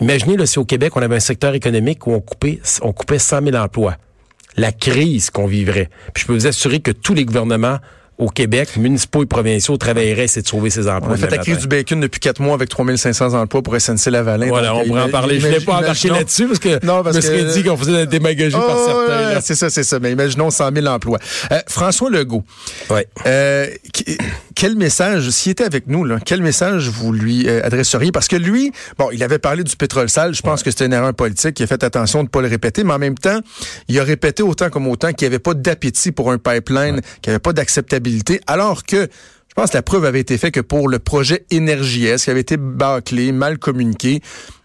imaginez 0.00 0.36
là, 0.36 0.44
si 0.44 0.58
au 0.58 0.64
Québec, 0.64 0.92
on 0.96 1.02
avait 1.02 1.16
un 1.16 1.20
secteur 1.20 1.54
économique 1.54 2.06
où 2.06 2.12
on 2.12 2.20
coupait, 2.20 2.60
on 2.82 2.92
coupait 2.92 3.18
100 3.18 3.42
000 3.44 3.56
emplois 3.56 3.96
la 4.56 4.72
crise 4.72 5.30
qu'on 5.30 5.46
vivrait. 5.46 5.88
Puis 6.14 6.22
je 6.22 6.26
peux 6.26 6.34
vous 6.34 6.46
assurer 6.46 6.80
que 6.80 6.90
tous 6.90 7.14
les 7.14 7.24
gouvernements 7.24 7.78
au 8.18 8.28
Québec, 8.28 8.76
municipaux 8.76 9.22
et 9.22 9.26
provinciaux, 9.26 9.76
travailleraient 9.76 10.26
c'est 10.28 10.42
de 10.42 10.46
sauver 10.48 10.70
ces 10.70 10.86
emplois. 10.88 11.10
On 11.10 11.14
a 11.14 11.16
fait 11.16 11.30
la 11.30 11.38
crise 11.38 11.58
du 11.58 11.66
bacon 11.66 11.98
depuis 12.00 12.20
quatre 12.20 12.40
mois 12.40 12.54
avec 12.54 12.68
3500 12.68 13.34
emplois 13.34 13.62
pour 13.62 13.74
SNC-Lavalin. 13.74 14.48
Voilà, 14.48 14.74
on 14.76 14.84
pourrait 14.84 15.02
en 15.02 15.08
parler. 15.08 15.40
Je 15.40 15.46
ne 15.46 15.50
imagine- 15.50 15.66
pas 15.66 15.78
embarquer 15.78 16.08
là-dessus 16.10 16.46
parce 16.46 16.58
que 16.58 16.84
Non, 16.86 17.02
parce 17.02 17.20
je 17.20 17.26
me 17.30 17.38
serais 17.38 17.52
dit 17.54 17.64
qu'on 17.68 17.76
faisait 17.76 17.92
de 17.92 17.96
la 17.96 18.06
démagogie 18.06 18.52
par 18.52 18.76
Oh, 18.76 18.84
certains. 18.86 19.34
ouais, 19.34 19.38
c'est 19.42 19.54
ça, 19.54 19.70
c'est 19.70 19.82
ça. 19.82 19.98
Mais 19.98 20.12
imaginons 20.12 20.50
100 20.50 20.72
000 20.74 20.86
emplois. 20.86 21.18
Euh, 21.50 21.58
François 21.68 22.10
Legault, 22.10 22.44
Ouais. 22.90 23.06
euh, 23.26 23.66
quel 24.54 24.76
message, 24.76 25.30
s'il 25.30 25.52
était 25.52 25.64
avec 25.64 25.86
nous, 25.86 26.04
là, 26.04 26.18
quel 26.24 26.42
message 26.42 26.88
vous 26.88 27.12
lui 27.12 27.48
euh, 27.48 27.62
adresseriez? 27.64 28.12
Parce 28.12 28.28
que 28.28 28.36
lui, 28.36 28.72
bon, 28.98 29.08
il 29.12 29.22
avait 29.24 29.38
parlé 29.38 29.64
du 29.64 29.74
pétrole 29.74 30.08
sale. 30.10 30.34
Je 30.34 30.42
pense 30.42 30.62
que 30.62 30.70
c'était 30.70 30.86
une 30.86 30.92
erreur 30.92 31.14
politique. 31.14 31.58
Il 31.58 31.62
a 31.62 31.66
fait 31.66 31.82
attention 31.82 32.20
de 32.20 32.24
ne 32.24 32.28
pas 32.28 32.42
le 32.42 32.48
répéter. 32.48 32.84
Mais 32.84 32.92
en 32.92 32.98
même 32.98 33.16
temps, 33.16 33.40
il 33.88 33.98
a 33.98 34.04
répété 34.04 34.42
autant 34.42 34.68
comme 34.70 34.86
autant 34.86 35.12
qu'il 35.12 35.26
n'y 35.26 35.34
avait 35.34 35.38
pas 35.42 35.54
d'appétit 35.54 36.12
pour 36.12 36.30
un 36.30 36.38
pipeline, 36.38 37.00
qu'il 37.22 37.30
n'y 37.30 37.34
avait 37.34 37.38
pas 37.38 37.52
d'acceptabilité. 37.52 38.01
Alors 38.46 38.84
que, 38.84 39.08
je 39.48 39.54
pense 39.54 39.70
que 39.70 39.76
la 39.76 39.82
preuve 39.82 40.04
avait 40.04 40.20
été 40.20 40.38
faite 40.38 40.54
que 40.54 40.60
pour 40.60 40.88
le 40.88 40.98
projet 40.98 41.44
Énergie 41.50 42.06
S, 42.06 42.24
qui 42.24 42.30
avait 42.30 42.40
été 42.40 42.56
bâclé, 42.56 43.32
mal 43.32 43.58
communiqué, 43.58 44.20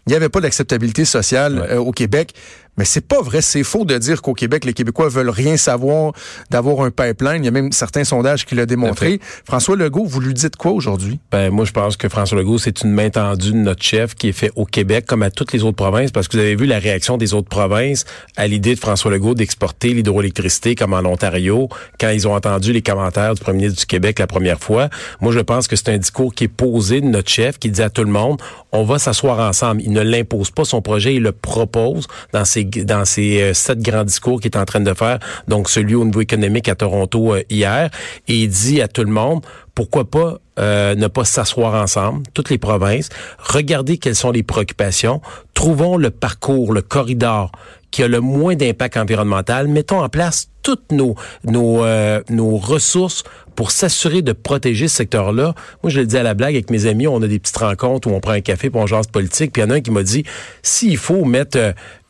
il 0.06 0.10
n'y 0.12 0.16
avait 0.16 0.30
pas 0.30 0.40
d'acceptabilité 0.42 1.04
sociale 1.06 1.60
Ouais. 1.60 1.72
euh, 1.72 1.78
au 1.80 1.92
Québec. 1.92 2.34
Mais 2.78 2.86
c'est 2.86 3.06
pas 3.06 3.22
vrai, 3.22 3.42
c'est 3.42 3.64
faux 3.64 3.86
de 3.86 3.98
dire 3.98 4.22
qu'au 4.22 4.34
Québec, 4.34 4.64
les 4.64 4.74
Québécois 4.74 5.10
veulent 5.10 5.30
rien 5.32 5.58
savoir 5.58 6.14
d'avoir 6.52 6.82
un 6.82 6.92
pipeline. 6.92 7.44
Il 7.44 7.46
y 7.46 7.48
a 7.48 7.52
même 7.52 7.72
certains 7.72 8.04
sondages 8.04 8.46
qui 8.46 8.54
l'ont 8.54 8.66
démontré. 8.66 9.20
François 9.46 9.76
Legault, 9.76 10.06
vous 10.06 10.20
lui 10.20 10.34
dites 10.34 10.56
quoi 10.56 10.72
aujourd'hui? 10.72 11.20
Ben, 11.32 11.50
moi, 11.50 11.66
je 11.66 11.72
pense 11.72 11.98
que 11.98 12.08
François 12.08 12.38
Legault, 12.38 12.60
c'est 12.60 12.84
une 12.84 12.92
main 12.92 13.10
tendue 13.10 13.52
de 13.52 13.58
notre 13.58 13.84
chef 13.84 14.14
qui 14.14 14.30
est 14.30 14.34
fait 14.34 14.52
au 14.56 14.66
Québec 14.66 15.06
comme 15.08 15.24
à 15.24 15.32
toutes 15.32 15.54
les 15.54 15.64
autres 15.64 15.76
provinces 15.76 16.12
parce 16.12 16.28
que 16.28 16.38
vous 16.38 16.44
avez 16.44 16.56
vu 16.56 16.68
la 16.68 16.78
réaction 16.78 17.18
des 17.18 17.34
autres 17.34 17.50
provinces 17.50 18.06
à 18.36 18.46
l'idée 18.48 18.76
de 18.76 18.80
François 18.80 19.10
Legault 19.10 19.34
d'exporter 19.34 19.94
l'hydroélectricité 19.94 20.76
comme 20.76 20.94
en 20.94 21.00
Ontario 21.00 21.70
quand 22.00 22.10
ils 22.10 22.28
ont 22.28 22.36
entendu 22.36 22.74
les 22.74 22.84
commentaires 22.84 23.34
du 23.34 23.42
premier 23.42 23.58
ministre 23.60 23.80
du 23.80 23.86
Québec 23.88 24.20
la 24.20 24.28
première 24.28 24.60
fois. 24.60 24.90
Moi, 25.20 25.32
je 25.32 25.40
pense 25.40 25.68
que 25.68 25.76
c'est 25.76 25.90
un 25.90 25.98
discours 25.98 26.34
qui 26.34 26.44
est 26.44 26.48
posé 26.48 27.02
de 27.02 27.08
notre 27.08 27.30
chef 27.30 27.58
qui 27.58 27.72
dit 27.72 27.82
à 27.82 27.90
tout 27.90 28.04
le 28.04 28.12
monde, 28.12 28.40
on 28.72 28.84
va 28.84 29.00
s'asseoir 29.00 29.40
ensemble. 29.40 29.82
Il 29.82 29.92
ne 29.94 30.02
l'impose 30.02 30.52
pas 30.52 30.64
son 30.64 30.82
projet, 30.84 31.16
il 31.16 31.24
le 31.24 31.32
propose 31.32 32.08
dans 32.34 32.46
ses 32.46 32.67
dans 32.84 33.06
ces 33.06 33.42
euh, 33.42 33.54
sept 33.54 33.80
grands 33.80 34.04
discours 34.04 34.40
qu'il 34.40 34.52
est 34.52 34.58
en 34.58 34.66
train 34.66 34.80
de 34.80 34.94
faire, 34.94 35.20
donc 35.48 35.70
celui 35.70 35.96
au 35.96 36.06
niveau 36.06 36.22
économique 36.22 36.70
à 36.70 36.76
Toronto 36.76 37.34
euh, 37.34 37.44
hier, 37.50 37.90
et 38.28 38.36
il 38.36 38.50
dit 38.50 38.82
à 38.82 38.88
tout 38.88 39.04
le 39.04 39.12
monde, 39.12 39.46
pourquoi 39.76 40.10
pas 40.10 40.38
euh, 40.60 40.96
ne 40.96 41.08
pas 41.08 41.24
s'asseoir 41.24 41.76
ensemble, 41.76 42.24
toutes 42.34 42.50
les 42.50 42.58
provinces, 42.58 43.10
regarder 43.38 43.98
quelles 43.98 44.16
sont 44.16 44.32
les 44.32 44.44
préoccupations, 44.44 45.22
trouvons 45.54 45.98
le 45.98 46.10
parcours, 46.10 46.74
le 46.74 46.82
corridor 46.82 47.52
qui 47.92 48.04
a 48.04 48.08
le 48.08 48.20
moins 48.20 48.56
d'impact 48.56 48.98
environnemental, 48.98 49.68
mettons 49.68 50.04
en 50.04 50.10
place 50.10 50.50
toutes 50.68 50.92
nos 50.92 51.16
nos, 51.46 51.86
nos 52.30 52.58
ressources 52.58 53.24
pour 53.56 53.72
s'assurer 53.72 54.22
de 54.22 54.34
protéger 54.34 54.88
ce 54.88 54.98
secteur-là. 54.98 55.56
Moi, 55.82 55.90
je 55.90 56.00
le 56.02 56.06
dis 56.06 56.18
à 56.18 56.24
la 56.24 56.34
blague 56.34 56.56
avec 56.56 56.70
mes 56.70 56.86
amis, 56.86 57.08
on 57.08 57.22
a 57.22 57.28
des 57.28 57.40
petites 57.40 57.58
rencontres 57.58 58.08
où 58.08 58.12
on 58.12 58.20
prend 58.20 58.34
un 58.34 58.42
café 58.42 58.70
pour 58.70 58.82
on 58.82 58.86
jase 58.86 59.08
politique, 59.08 59.52
puis 59.54 59.62
il 59.62 59.66
y 59.66 59.68
en 59.68 59.72
a 59.72 59.76
un 59.76 59.82
qui 59.82 59.92
m'a 59.92 60.04
dit, 60.04 60.24
s'il 60.62 60.98
faut 60.98 61.26
mettre 61.26 61.58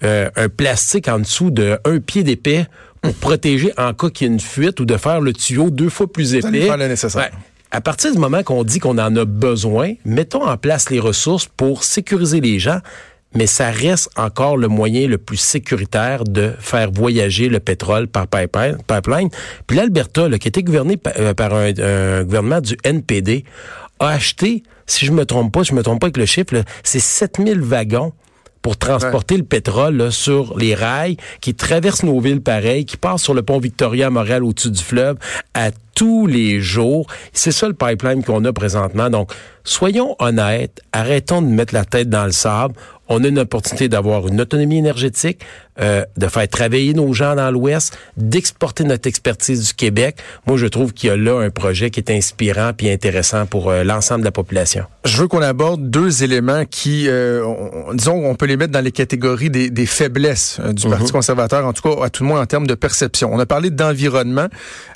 euh, 0.03 0.29
un 0.35 0.49
plastique 0.49 1.07
en 1.07 1.19
dessous 1.19 1.51
de 1.51 1.77
un 1.85 1.99
pied 1.99 2.23
d'épais 2.23 2.65
pour 3.01 3.13
protéger 3.13 3.71
en 3.77 3.93
cas 3.93 4.09
qu'il 4.09 4.27
y 4.27 4.29
ait 4.29 4.33
une 4.33 4.39
fuite 4.41 4.79
ou 4.79 4.85
de 4.85 4.97
faire 4.97 5.21
le 5.21 5.31
tuyau 5.31 5.69
deux 5.69 5.89
fois 5.89 6.11
plus 6.11 6.35
épais. 6.35 6.65
Faire 6.65 6.77
le 6.77 6.87
nécessaire. 6.87 7.29
à 7.71 7.79
partir 7.79 8.11
du 8.11 8.17
moment 8.17 8.43
qu'on 8.43 8.63
dit 8.65 8.79
qu'on 8.79 8.97
en 8.97 9.15
a 9.15 9.23
besoin, 9.23 9.93
mettons 10.03 10.45
en 10.45 10.57
place 10.57 10.89
les 10.89 10.99
ressources 10.99 11.45
pour 11.45 11.85
sécuriser 11.85 12.41
les 12.41 12.59
gens 12.59 12.79
mais 13.37 13.45
ça 13.45 13.69
reste 13.69 14.09
encore 14.17 14.57
le 14.57 14.67
moyen 14.67 15.07
le 15.07 15.19
plus 15.19 15.37
sécuritaire 15.37 16.23
de 16.23 16.53
faire 16.59 16.91
voyager 16.91 17.49
le 17.49 17.59
pétrole 17.59 18.07
par 18.07 18.27
pipeline. 18.27 19.29
Puis 19.67 19.77
l'Alberta, 19.77 20.27
qui 20.39 20.47
était 20.47 20.63
gouverné 20.63 20.97
euh, 21.19 21.35
par 21.35 21.53
un, 21.53 22.23
gouvernement 22.23 22.61
du 22.61 22.75
NPD, 22.83 23.45
a 23.99 24.07
acheté, 24.07 24.63
si 24.87 25.05
je 25.05 25.11
me 25.11 25.25
trompe 25.25 25.53
pas, 25.53 25.63
si 25.63 25.69
je 25.69 25.75
me 25.75 25.83
trompe 25.83 26.01
pas 26.01 26.07
avec 26.07 26.17
le 26.17 26.25
chiffre, 26.25 26.63
c'est 26.83 26.99
7000 26.99 27.61
wagons 27.61 28.11
pour 28.63 28.75
transporter 28.75 29.37
le 29.37 29.43
pétrole 29.43 30.11
sur 30.11 30.57
les 30.57 30.75
rails 30.75 31.15
qui 31.39 31.53
traversent 31.53 32.03
nos 32.03 32.19
villes 32.19 32.41
pareilles, 32.41 32.85
qui 32.85 32.97
passent 32.97 33.21
sur 33.21 33.33
le 33.33 33.43
pont 33.43 33.59
Victoria 33.59 34.09
Montréal 34.09 34.43
au-dessus 34.43 34.71
du 34.71 34.83
fleuve 34.83 35.17
à 35.53 35.69
tous 35.95 36.27
les 36.27 36.59
jours. 36.59 37.07
C'est 37.31 37.51
ça 37.51 37.67
le 37.67 37.73
pipeline 37.73 38.23
qu'on 38.23 38.43
a 38.45 38.51
présentement. 38.51 39.09
Donc, 39.09 39.31
soyons 39.63 40.15
honnêtes, 40.19 40.81
arrêtons 40.91 41.41
de 41.41 41.47
mettre 41.47 41.73
la 41.73 41.85
tête 41.85 42.09
dans 42.09 42.25
le 42.25 42.31
sable 42.31 42.73
on 43.09 43.23
a 43.23 43.27
une 43.27 43.39
opportunité 43.39 43.89
d'avoir 43.89 44.27
une 44.27 44.41
autonomie 44.41 44.77
énergétique, 44.77 45.41
euh, 45.79 46.03
de 46.17 46.27
faire 46.27 46.47
travailler 46.47 46.93
nos 46.93 47.13
gens 47.13 47.35
dans 47.35 47.51
l'Ouest, 47.51 47.97
d'exporter 48.17 48.83
notre 48.83 49.07
expertise 49.07 49.67
du 49.67 49.73
Québec. 49.73 50.17
Moi, 50.45 50.57
je 50.57 50.65
trouve 50.67 50.93
qu'il 50.93 51.09
y 51.09 51.11
a 51.11 51.17
là 51.17 51.39
un 51.39 51.49
projet 51.49 51.89
qui 51.89 51.99
est 51.99 52.11
inspirant 52.11 52.71
puis 52.75 52.89
intéressant 52.89 53.45
pour 53.45 53.69
euh, 53.69 53.83
l'ensemble 53.83 54.21
de 54.21 54.25
la 54.25 54.31
population. 54.31 54.85
Je 55.05 55.21
veux 55.21 55.27
qu'on 55.27 55.41
aborde 55.41 55.89
deux 55.89 56.23
éléments 56.23 56.65
qui, 56.65 57.07
euh, 57.07 57.45
disons, 57.93 58.29
on 58.29 58.35
peut 58.35 58.45
les 58.45 58.57
mettre 58.57 58.73
dans 58.73 58.83
les 58.83 58.91
catégories 58.91 59.49
des, 59.49 59.69
des 59.69 59.85
faiblesses 59.85 60.57
euh, 60.59 60.73
du 60.73 60.87
Parti 60.87 61.05
mhm. 61.05 61.11
conservateur, 61.11 61.65
en 61.65 61.73
tout 61.73 61.81
cas, 61.81 62.03
à 62.03 62.09
tout 62.09 62.23
le 62.23 62.29
moins 62.29 62.41
en 62.41 62.45
termes 62.45 62.67
de 62.67 62.75
perception. 62.75 63.29
On 63.33 63.39
a 63.39 63.45
parlé 63.45 63.69
d'environnement. 63.69 64.47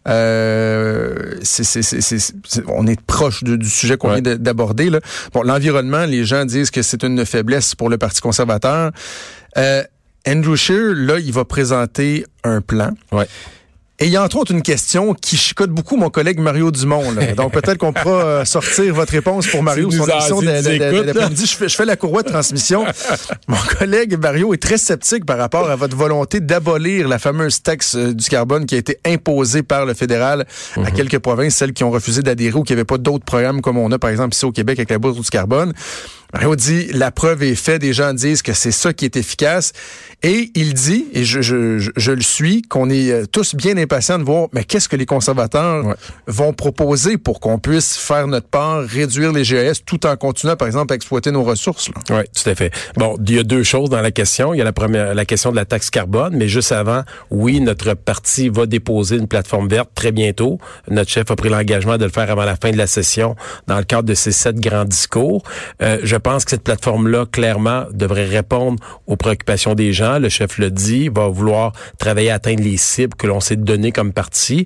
Euh, 0.07 1.35
on 2.67 2.87
est 2.87 3.01
proche 3.01 3.43
du 3.43 3.69
sujet 3.69 3.97
qu'on 3.97 4.13
vient 4.13 4.21
d'aborder. 4.21 4.89
Bon, 5.33 5.43
l'environnement, 5.43 6.05
les 6.05 6.25
gens 6.25 6.45
disent 6.45 6.71
que 6.71 6.81
c'est 6.81 7.03
une 7.03 7.25
faiblesse 7.25 7.75
pour 7.75 7.89
le 7.89 7.97
Parti 7.97 8.21
conservateur. 8.21 8.91
Euh, 9.57 9.83
Andrew 10.27 10.55
Scheer, 10.55 10.93
là, 10.95 11.19
il 11.19 11.33
va 11.33 11.45
présenter 11.45 12.25
un 12.43 12.61
plan. 12.61 12.91
Ouais. 13.11 13.27
Et 14.01 14.05
il 14.05 14.11
y 14.11 14.17
a 14.17 14.23
entre 14.23 14.37
autres 14.37 14.51
une 14.51 14.63
question 14.63 15.13
qui 15.13 15.37
chicote 15.37 15.69
beaucoup 15.69 15.95
mon 15.95 16.09
collègue 16.09 16.39
Mario 16.39 16.71
Dumont. 16.71 17.11
Là. 17.11 17.33
Donc 17.37 17.53
peut-être 17.53 17.77
qu'on 17.77 17.93
pourra 17.93 18.23
euh, 18.23 18.45
sortir 18.45 18.95
votre 18.95 19.11
réponse 19.11 19.45
pour 19.45 19.61
Mario 19.61 19.89
d'après-midi. 19.89 21.45
Je 21.45 21.55
fais, 21.55 21.69
je 21.69 21.75
fais 21.75 21.85
la 21.85 21.95
courroie 21.95 22.23
de 22.23 22.29
transmission. 22.29 22.83
mon 23.47 23.59
collègue 23.77 24.17
Mario 24.19 24.55
est 24.55 24.61
très 24.61 24.79
sceptique 24.79 25.23
par 25.23 25.37
rapport 25.37 25.69
à 25.69 25.75
votre 25.75 25.95
volonté 25.95 26.39
d'abolir 26.39 27.07
la 27.07 27.19
fameuse 27.19 27.61
taxe 27.61 27.93
euh, 27.93 28.11
du 28.15 28.27
carbone 28.27 28.65
qui 28.65 28.73
a 28.73 28.79
été 28.79 28.97
imposée 29.05 29.61
par 29.61 29.85
le 29.85 29.93
fédéral 29.93 30.47
à 30.77 30.79
mhm. 30.79 30.91
quelques 30.93 31.19
provinces, 31.19 31.55
celles 31.57 31.73
qui 31.73 31.83
ont 31.83 31.91
refusé 31.91 32.23
d'adhérer 32.23 32.57
ou 32.57 32.63
qui 32.63 32.73
n'avaient 32.73 32.85
pas 32.85 32.97
d'autres 32.97 33.25
programmes 33.25 33.61
comme 33.61 33.77
on 33.77 33.91
a 33.91 33.99
par 33.99 34.09
exemple 34.09 34.33
ici 34.33 34.45
au 34.45 34.51
Québec 34.51 34.79
avec 34.79 34.89
la 34.89 34.97
bourse 34.97 35.19
du 35.19 35.29
carbone. 35.29 35.73
Mario 36.33 36.55
dit 36.55 36.87
la 36.93 37.11
preuve 37.11 37.43
est 37.43 37.55
faite, 37.55 37.81
des 37.81 37.93
gens 37.93 38.13
disent 38.13 38.41
que 38.41 38.53
c'est 38.53 38.71
ça 38.71 38.93
qui 38.93 39.05
est 39.05 39.15
efficace. 39.15 39.73
Et 40.23 40.51
il 40.53 40.75
dit, 40.75 41.07
et 41.13 41.23
je, 41.23 41.41
je, 41.41 41.79
je, 41.95 42.11
le 42.11 42.21
suis, 42.21 42.61
qu'on 42.61 42.91
est 42.91 43.11
euh, 43.11 43.25
tous 43.25 43.55
bien 43.55 43.75
impatients 43.77 44.19
de 44.19 44.23
voir, 44.23 44.49
mais 44.53 44.63
qu'est-ce 44.63 44.87
que 44.87 44.95
les 44.95 45.07
conservateurs 45.07 45.95
vont 46.27 46.53
proposer 46.53 47.17
pour 47.17 47.39
qu'on 47.39 47.57
puisse 47.57 47.97
faire 47.97 48.27
notre 48.27 48.47
part, 48.47 48.83
réduire 48.83 49.31
les 49.31 49.43
GES, 49.43 49.83
tout 49.83 50.05
en 50.05 50.15
continuant, 50.17 50.55
par 50.55 50.67
exemple, 50.67 50.93
à 50.93 50.95
exploiter 50.95 51.31
nos 51.31 51.43
ressources. 51.43 51.89
Oui, 52.11 52.21
tout 52.35 52.49
à 52.49 52.53
fait. 52.53 52.71
Bon, 52.97 53.17
il 53.25 53.35
y 53.35 53.39
a 53.39 53.43
deux 53.43 53.63
choses 53.63 53.89
dans 53.89 54.01
la 54.01 54.11
question. 54.11 54.53
Il 54.53 54.57
y 54.57 54.61
a 54.61 54.63
la 54.63 54.73
première, 54.73 55.15
la 55.15 55.25
question 55.25 55.49
de 55.49 55.55
la 55.55 55.65
taxe 55.65 55.89
carbone, 55.89 56.35
mais 56.35 56.47
juste 56.47 56.71
avant, 56.71 57.01
oui, 57.31 57.59
notre 57.59 57.95
parti 57.95 58.49
va 58.49 58.67
déposer 58.67 59.17
une 59.17 59.27
plateforme 59.27 59.67
verte 59.67 59.89
très 59.95 60.11
bientôt. 60.11 60.59
Notre 60.87 61.09
chef 61.09 61.31
a 61.31 61.35
pris 61.35 61.49
l'engagement 61.49 61.97
de 61.97 62.05
le 62.05 62.11
faire 62.11 62.29
avant 62.29 62.45
la 62.45 62.55
fin 62.55 62.69
de 62.69 62.77
la 62.77 62.87
session 62.87 63.35
dans 63.65 63.79
le 63.79 63.85
cadre 63.85 64.03
de 64.03 64.13
ces 64.13 64.31
sept 64.31 64.57
grands 64.57 64.85
discours. 64.85 65.41
Euh, 65.81 65.97
je 66.03 66.17
pense 66.21 66.45
que 66.45 66.51
cette 66.51 66.63
plateforme-là, 66.63 67.25
clairement, 67.25 67.85
devrait 67.91 68.25
répondre 68.25 68.81
aux 69.07 69.15
préoccupations 69.15 69.75
des 69.75 69.93
gens. 69.93 70.19
Le 70.19 70.29
chef 70.29 70.57
le 70.57 70.71
dit, 70.71 71.09
va 71.09 71.27
vouloir 71.27 71.73
travailler 71.97 72.31
à 72.31 72.35
atteindre 72.35 72.63
les 72.63 72.77
cibles 72.77 73.15
que 73.15 73.27
l'on 73.27 73.39
s'est 73.39 73.55
données 73.55 73.91
comme 73.91 74.13
parti. 74.13 74.65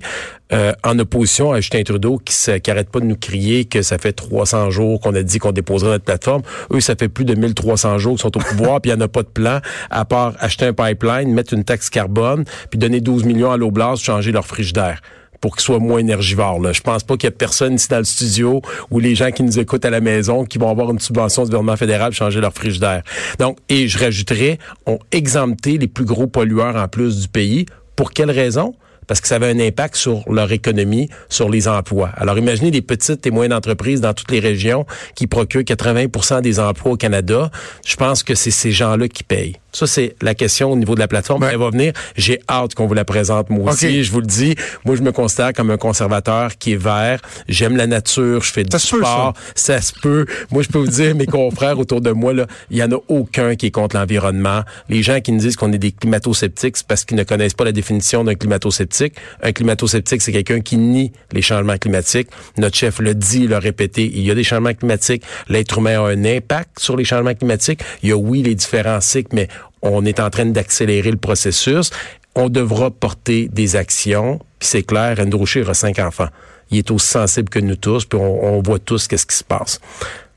Euh, 0.52 0.72
en 0.84 0.96
opposition 1.00 1.50
à 1.50 1.60
Justin 1.60 1.82
Trudeau 1.82 2.18
qui 2.18 2.32
n'arrête 2.68 2.88
pas 2.88 3.00
de 3.00 3.04
nous 3.04 3.16
crier 3.16 3.64
que 3.64 3.82
ça 3.82 3.98
fait 3.98 4.12
300 4.12 4.70
jours 4.70 5.00
qu'on 5.00 5.12
a 5.16 5.24
dit 5.24 5.40
qu'on 5.40 5.50
déposerait 5.50 5.90
notre 5.90 6.04
plateforme. 6.04 6.42
Eux, 6.72 6.78
ça 6.78 6.94
fait 6.94 7.08
plus 7.08 7.24
de 7.24 7.34
1300 7.34 7.98
jours 7.98 8.12
qu'ils 8.12 8.22
sont 8.22 8.36
au 8.36 8.40
pouvoir, 8.40 8.80
puis 8.82 8.92
il 8.92 8.94
n'y 8.94 9.02
en 9.02 9.04
a 9.04 9.08
pas 9.08 9.24
de 9.24 9.28
plan 9.28 9.58
à 9.90 10.04
part 10.04 10.34
acheter 10.38 10.66
un 10.66 10.72
pipeline, 10.72 11.32
mettre 11.32 11.52
une 11.52 11.64
taxe 11.64 11.90
carbone, 11.90 12.44
puis 12.70 12.78
donner 12.78 13.00
12 13.00 13.24
millions 13.24 13.50
à 13.50 13.56
l'Oblast, 13.56 14.04
changer 14.04 14.30
leur 14.30 14.46
frigidaire 14.46 15.00
pour 15.40 15.56
qu'ils 15.56 15.64
soient 15.64 15.78
moins 15.78 15.98
énergivores. 15.98 16.60
Là. 16.60 16.72
Je 16.72 16.80
pense 16.80 17.02
pas 17.04 17.16
qu'il 17.16 17.26
y 17.26 17.32
ait 17.32 17.36
personne 17.36 17.74
ici 17.74 17.88
dans 17.88 17.98
le 17.98 18.04
studio 18.04 18.62
ou 18.90 18.98
les 18.98 19.14
gens 19.14 19.30
qui 19.30 19.42
nous 19.42 19.58
écoutent 19.58 19.84
à 19.84 19.90
la 19.90 20.00
maison 20.00 20.44
qui 20.44 20.58
vont 20.58 20.70
avoir 20.70 20.90
une 20.90 20.98
subvention 20.98 21.42
du 21.42 21.50
gouvernement 21.50 21.76
fédéral 21.76 22.10
pour 22.10 22.16
changer 22.16 22.40
leur 22.40 22.52
frigidaire. 22.52 23.02
Donc, 23.38 23.58
et 23.68 23.88
je 23.88 23.98
rajouterais, 23.98 24.58
ont 24.86 24.98
exempté 25.12 25.78
les 25.78 25.88
plus 25.88 26.04
gros 26.04 26.26
pollueurs 26.26 26.76
en 26.76 26.88
plus 26.88 27.20
du 27.20 27.28
pays. 27.28 27.66
Pour 27.94 28.12
quelle 28.12 28.30
raison? 28.30 28.74
parce 29.06 29.20
que 29.20 29.28
ça 29.28 29.36
avait 29.36 29.50
un 29.50 29.60
impact 29.60 29.96
sur 29.96 30.22
leur 30.30 30.50
économie, 30.52 31.08
sur 31.28 31.48
les 31.48 31.68
emplois. 31.68 32.10
Alors 32.16 32.38
imaginez 32.38 32.70
les 32.70 32.82
petites 32.82 33.26
et 33.26 33.30
moyennes 33.30 33.52
entreprises 33.52 34.00
dans 34.00 34.14
toutes 34.14 34.30
les 34.30 34.40
régions 34.40 34.86
qui 35.14 35.26
procurent 35.26 35.62
80% 35.62 36.40
des 36.42 36.58
emplois 36.58 36.92
au 36.92 36.96
Canada. 36.96 37.50
Je 37.84 37.96
pense 37.96 38.22
que 38.22 38.34
c'est 38.34 38.50
ces 38.50 38.72
gens-là 38.72 39.08
qui 39.08 39.22
payent. 39.22 39.56
Ça, 39.76 39.86
c'est 39.86 40.16
la 40.22 40.34
question 40.34 40.72
au 40.72 40.76
niveau 40.76 40.94
de 40.94 41.00
la 41.00 41.06
plateforme. 41.06 41.44
Elle 41.44 41.58
va 41.58 41.68
venir. 41.68 41.92
J'ai 42.16 42.40
hâte 42.48 42.74
qu'on 42.74 42.86
vous 42.86 42.94
la 42.94 43.04
présente, 43.04 43.50
moi 43.50 43.74
aussi. 43.74 44.04
Je 44.04 44.10
vous 44.10 44.20
le 44.20 44.26
dis. 44.26 44.54
Moi, 44.86 44.96
je 44.96 45.02
me 45.02 45.12
considère 45.12 45.52
comme 45.52 45.70
un 45.70 45.76
conservateur 45.76 46.56
qui 46.56 46.72
est 46.72 46.82
vert. 46.82 47.20
J'aime 47.46 47.76
la 47.76 47.86
nature. 47.86 48.42
Je 48.42 48.52
fais 48.52 48.64
du 48.64 48.78
sport. 48.78 49.34
ça. 49.54 49.82
se 49.82 49.92
peut. 49.92 50.24
Moi, 50.50 50.62
je 50.62 50.68
peux 50.68 50.78
vous 50.78 50.86
dire, 50.86 51.14
mes 51.14 51.26
confrères 51.40 51.78
autour 51.78 52.00
de 52.00 52.10
moi, 52.10 52.32
là, 52.32 52.46
il 52.70 52.78
y 52.78 52.82
en 52.82 52.90
a 52.90 52.96
aucun 53.08 53.54
qui 53.54 53.66
est 53.66 53.70
contre 53.70 53.96
l'environnement. 53.96 54.62
Les 54.88 55.02
gens 55.02 55.20
qui 55.20 55.30
nous 55.30 55.40
disent 55.40 55.56
qu'on 55.56 55.70
est 55.74 55.78
des 55.78 55.92
climato-sceptiques, 55.92 56.78
c'est 56.78 56.86
parce 56.86 57.04
qu'ils 57.04 57.18
ne 57.18 57.24
connaissent 57.24 57.52
pas 57.52 57.64
la 57.64 57.72
définition 57.72 58.24
d'un 58.24 58.34
climato-sceptique. 58.34 59.12
Un 59.42 59.52
climato-sceptique, 59.52 60.22
c'est 60.22 60.32
quelqu'un 60.32 60.60
qui 60.60 60.78
nie 60.78 61.12
les 61.32 61.42
changements 61.42 61.76
climatiques. 61.76 62.28
Notre 62.56 62.78
chef 62.78 62.98
le 62.98 63.14
dit, 63.14 63.46
l'a 63.46 63.58
répété. 63.58 64.10
Il 64.10 64.22
y 64.22 64.30
a 64.30 64.34
des 64.34 64.42
changements 64.42 64.72
climatiques. 64.72 65.22
L'être 65.50 65.76
humain 65.76 66.02
a 66.02 66.08
un 66.08 66.24
impact 66.24 66.80
sur 66.80 66.96
les 66.96 67.04
changements 67.04 67.34
climatiques. 67.34 67.80
Il 68.02 68.08
y 68.08 68.12
a, 68.12 68.16
oui, 68.16 68.42
les 68.42 68.54
différents 68.54 69.02
cycles, 69.02 69.34
mais 69.34 69.48
on 69.82 70.04
est 70.04 70.20
en 70.20 70.30
train 70.30 70.46
d'accélérer 70.46 71.10
le 71.10 71.16
processus. 71.16 71.90
On 72.34 72.48
devra 72.48 72.90
porter 72.90 73.48
des 73.48 73.76
actions. 73.76 74.38
Puis 74.58 74.68
c'est 74.68 74.82
clair, 74.82 75.18
Andrew 75.20 75.46
Scheer 75.46 75.68
a 75.68 75.74
cinq 75.74 75.98
enfants. 75.98 76.28
Il 76.70 76.78
est 76.78 76.90
aussi 76.90 77.06
sensible 77.06 77.48
que 77.48 77.58
nous 77.58 77.76
tous, 77.76 78.04
puis 78.04 78.18
on, 78.18 78.60
voit 78.62 78.78
tous 78.78 79.06
qu'est-ce 79.06 79.26
qui 79.26 79.36
se 79.36 79.44
passe. 79.44 79.80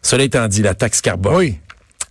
Cela 0.01 0.23
étant 0.23 0.47
dit, 0.47 0.61
la 0.61 0.75
taxe 0.75 1.01
carbone. 1.01 1.35
Oui. 1.35 1.57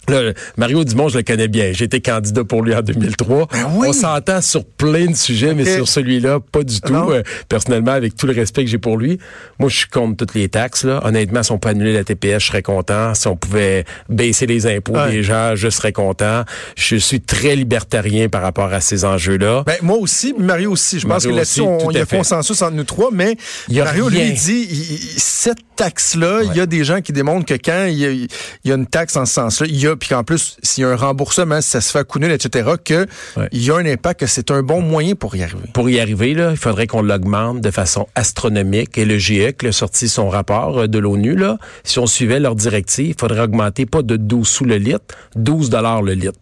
Là, 0.09 0.33
Mario 0.57 0.85
Dumont, 0.85 1.09
je 1.09 1.19
le 1.19 1.23
connais 1.23 1.49
bien. 1.49 1.73
J'ai 1.73 1.85
été 1.85 2.00
candidat 2.00 2.45
pour 2.45 2.62
lui 2.62 2.75
en 2.75 2.83
2003. 2.83 3.49
Ben 3.53 3.59
oui. 3.75 3.88
On 3.91 3.93
s'entend 3.93 4.41
sur 4.41 4.65
plein 4.65 5.07
de 5.07 5.15
sujets, 5.17 5.55
mais 5.55 5.65
sur 5.65 5.88
celui-là, 5.88 6.41
pas 6.41 6.62
du 6.62 6.81
tout. 6.81 6.95
Euh, 6.95 7.23
personnellement, 7.49 7.93
avec 7.93 8.17
tout 8.17 8.27
le 8.27 8.33
respect 8.33 8.65
que 8.65 8.71
j'ai 8.71 8.79
pour 8.79 8.97
lui, 8.97 9.19
moi, 9.59 9.69
je 9.69 9.77
suis 9.79 9.88
contre 9.88 10.17
toutes 10.17 10.35
les 10.35 10.49
taxes. 10.49 10.85
Là. 10.85 11.00
Honnêtement, 11.05 11.43
si 11.43 11.53
on 11.53 11.59
peut 11.59 11.69
annuler 11.69 11.93
la 11.93 12.05
TPS, 12.05 12.41
je 12.43 12.47
serais 12.47 12.62
content. 12.62 13.15
Si 13.15 13.27
on 13.29 13.37
pouvait 13.37 13.85
baisser 14.09 14.47
les 14.47 14.67
impôts 14.67 14.93
Ouais. 14.95 15.11
des 15.11 15.23
gens, 15.23 15.55
je 15.55 15.69
serais 15.69 15.93
content. 15.93 16.45
Je 16.77 16.97
suis 16.97 17.21
très 17.21 17.55
libertarien 17.57 18.29
par 18.29 18.43
rapport 18.43 18.73
à 18.73 18.81
ces 18.81 19.05
enjeux-là. 19.05 19.62
Ben, 19.67 19.77
moi 19.83 19.97
aussi, 19.99 20.35
Mario 20.38 20.73
aussi. 20.73 20.99
Je 21.00 21.07
pense 21.07 21.25
que 21.25 21.31
là-dessus, 21.31 21.62
il 21.91 21.97
y 21.97 22.00
a 22.00 22.07
fait. 22.07 22.17
consensus 22.17 22.61
entre 22.62 22.75
nous 22.75 22.85
trois, 22.85 23.11
mais 23.12 23.37
Il 23.69 23.77
y 23.77 23.81
a 23.81 23.85
Mario, 23.85 24.07
rien. 24.07 24.25
lui, 24.25 24.33
dit, 24.33 24.67
il- 24.71 24.99
cette 25.21 25.59
taxe-là, 25.77 26.41
il 26.45 26.57
y 26.57 26.61
a 26.61 26.67
des 26.67 26.83
gens 26.85 27.00
qui 27.00 27.12
démontrent 27.12 27.47
que 27.47 27.55
quand 27.55 27.85
il 27.88 27.99
y 27.99 28.29
y 28.65 28.73
a 28.73 28.75
une 28.75 28.87
taxe 28.87 29.17
en 29.17 29.25
ce 29.27 29.35
sens-là, 29.35 29.67
il 29.69 29.79
y 29.79 29.87
a, 29.87 29.95
puis 29.99 30.09
qu'en 30.11 30.25
plus, 30.25 30.57
s'il 30.62 30.83
y 30.83 30.85
a 30.87 30.90
un 30.90 30.97
remboursement, 30.97 31.61
si 31.61 31.71
ça 31.71 31.81
se 31.81 31.90
fait 31.93 31.99
à 31.99 32.05
coup 32.05 32.19
nul, 32.19 32.31
etc., 32.33 32.71
que 32.85 33.07
Ouais. 33.37 33.49
il 33.52 33.62
y 33.62 33.71
a 33.71 33.76
un 33.76 33.85
impact, 33.87 34.21
que 34.21 34.26
c'est 34.26 34.50
un 34.50 34.62
bon 34.62 34.81
moyen 34.81 35.14
pour 35.14 35.37
y 35.37 35.43
arriver. 35.43 35.69
Pour 35.75 35.90
y 35.90 36.00
arriver, 36.00 36.35
là, 36.35 36.50
il 36.52 36.57
faudrait 36.57 36.87
qu'on 36.87 37.02
l'augmente 37.02 37.61
de 37.61 37.71
façon 37.71 38.07
astronomique. 38.14 38.97
Et 38.99 39.05
le 39.05 39.19
GIEC 39.19 39.64
a 39.64 39.73
sorti 39.73 40.09
son 40.09 40.28
rapport 40.28 40.78
euh, 40.78 40.87
de 40.87 40.99
l'ONU. 40.99 41.35
Là, 41.37 41.59
si 41.85 41.99
on 41.99 42.07
suivait 42.07 42.40
leur 42.40 42.55
directive, 42.55 43.09
il 43.09 43.21
faudrait 43.21 43.40
augmenter 43.43 43.85
pas 43.87 44.02
de 44.02 44.17
12 44.17 44.47
sous 44.49 44.64
le 44.64 44.76
litre, 44.76 45.14
12 45.37 45.71
dollars 45.71 46.02
le 46.02 46.14
litre. 46.14 46.38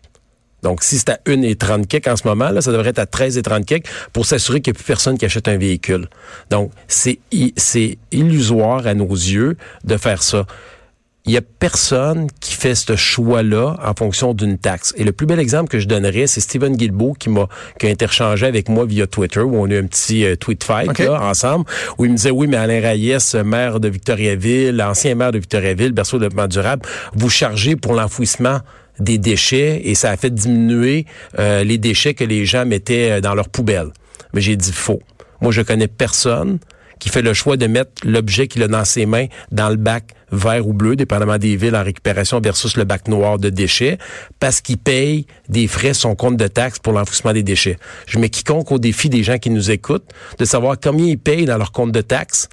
Donc, 0.62 0.82
si 0.82 0.98
c'est 0.98 1.10
à 1.10 1.18
1,30 1.26 1.86
kek 1.86 2.08
en 2.08 2.16
ce 2.16 2.26
moment, 2.26 2.50
là, 2.50 2.60
ça 2.60 2.72
devrait 2.72 2.88
être 2.88 2.98
à 2.98 3.04
13,30 3.04 3.64
kek 3.64 3.86
pour 4.12 4.26
s'assurer 4.26 4.60
qu'il 4.60 4.72
n'y 4.72 4.76
a 4.76 4.78
plus 4.78 4.86
personne 4.86 5.16
qui 5.16 5.24
achète 5.24 5.46
un 5.48 5.58
véhicule. 5.58 6.08
Donc, 6.50 6.72
c'est 6.88 7.18
illusoire 8.10 8.86
à 8.86 8.94
nos 8.94 9.08
yeux 9.08 9.56
de 9.84 9.96
faire 9.96 10.22
ça. 10.22 10.46
Il 11.26 11.32
y 11.32 11.36
a 11.36 11.42
personne 11.42 12.28
qui 12.40 12.54
fait 12.54 12.76
ce 12.76 12.94
choix-là 12.94 13.76
en 13.84 13.94
fonction 13.94 14.32
d'une 14.32 14.58
taxe. 14.58 14.94
Et 14.96 15.02
le 15.02 15.10
plus 15.10 15.26
bel 15.26 15.40
exemple 15.40 15.68
que 15.68 15.80
je 15.80 15.88
donnerais, 15.88 16.28
c'est 16.28 16.40
Stephen 16.40 16.76
Guilbeault 16.76 17.14
qui 17.14 17.30
m'a 17.30 17.48
qui 17.80 17.88
a 17.88 17.90
interchangé 17.90 18.46
avec 18.46 18.68
moi 18.68 18.86
via 18.86 19.08
Twitter, 19.08 19.40
où 19.40 19.56
on 19.56 19.68
a 19.68 19.74
eu 19.74 19.78
un 19.78 19.86
petit 19.86 20.24
euh, 20.24 20.36
tweet 20.36 20.62
fight 20.62 20.96
là, 21.00 21.20
ensemble, 21.20 21.64
où 21.98 22.04
il 22.04 22.12
me 22.12 22.16
disait 22.16 22.30
oui, 22.30 22.46
mais 22.46 22.56
Alain 22.56 22.80
Reyes, 22.80 23.42
maire 23.44 23.80
de 23.80 23.88
Victoriaville, 23.88 24.80
ancien 24.80 25.16
maire 25.16 25.32
de 25.32 25.38
Victoriaville, 25.38 25.90
berceau 25.90 26.18
de 26.18 26.28
développement 26.28 26.46
durable, 26.46 26.82
vous 27.14 27.28
chargez 27.28 27.74
pour 27.74 27.94
l'enfouissement 27.94 28.60
des 29.00 29.18
déchets 29.18 29.82
et 29.84 29.96
ça 29.96 30.10
a 30.10 30.16
fait 30.16 30.32
diminuer 30.32 31.06
euh, 31.40 31.64
les 31.64 31.76
déchets 31.78 32.14
que 32.14 32.24
les 32.24 32.46
gens 32.46 32.64
mettaient 32.64 33.10
euh, 33.10 33.20
dans 33.20 33.34
leurs 33.34 33.48
poubelles. 33.48 33.90
Mais 34.32 34.40
j'ai 34.40 34.54
dit 34.54 34.72
faux. 34.72 35.02
Moi, 35.40 35.50
je 35.50 35.62
connais 35.62 35.88
personne 35.88 36.58
qui 36.98 37.08
fait 37.08 37.22
le 37.22 37.34
choix 37.34 37.56
de 37.56 37.66
mettre 37.66 37.90
l'objet 38.04 38.46
qu'il 38.46 38.62
a 38.62 38.68
dans 38.68 38.84
ses 38.84 39.06
mains 39.06 39.26
dans 39.50 39.68
le 39.68 39.76
bac 39.76 40.15
vert 40.32 40.66
ou 40.66 40.72
bleu, 40.72 40.96
dépendamment 40.96 41.38
des 41.38 41.56
villes 41.56 41.76
en 41.76 41.82
récupération 41.82 42.40
versus 42.40 42.76
le 42.76 42.84
bac 42.84 43.08
noir 43.08 43.38
de 43.38 43.50
déchets, 43.50 43.98
parce 44.40 44.60
qu'il 44.60 44.78
paye 44.78 45.26
des 45.48 45.66
frais 45.66 45.94
son 45.94 46.14
compte 46.14 46.36
de 46.36 46.46
taxes 46.46 46.78
pour 46.78 46.92
l'enfouissement 46.92 47.32
des 47.32 47.42
déchets. 47.42 47.78
Je 48.06 48.18
mets 48.18 48.28
quiconque 48.28 48.72
au 48.72 48.78
défi 48.78 49.08
des 49.08 49.22
gens 49.22 49.38
qui 49.38 49.50
nous 49.50 49.70
écoutent 49.70 50.10
de 50.38 50.44
savoir 50.44 50.76
combien 50.82 51.06
ils 51.06 51.18
payent 51.18 51.46
dans 51.46 51.58
leur 51.58 51.72
compte 51.72 51.92
de 51.92 52.00
taxes. 52.00 52.48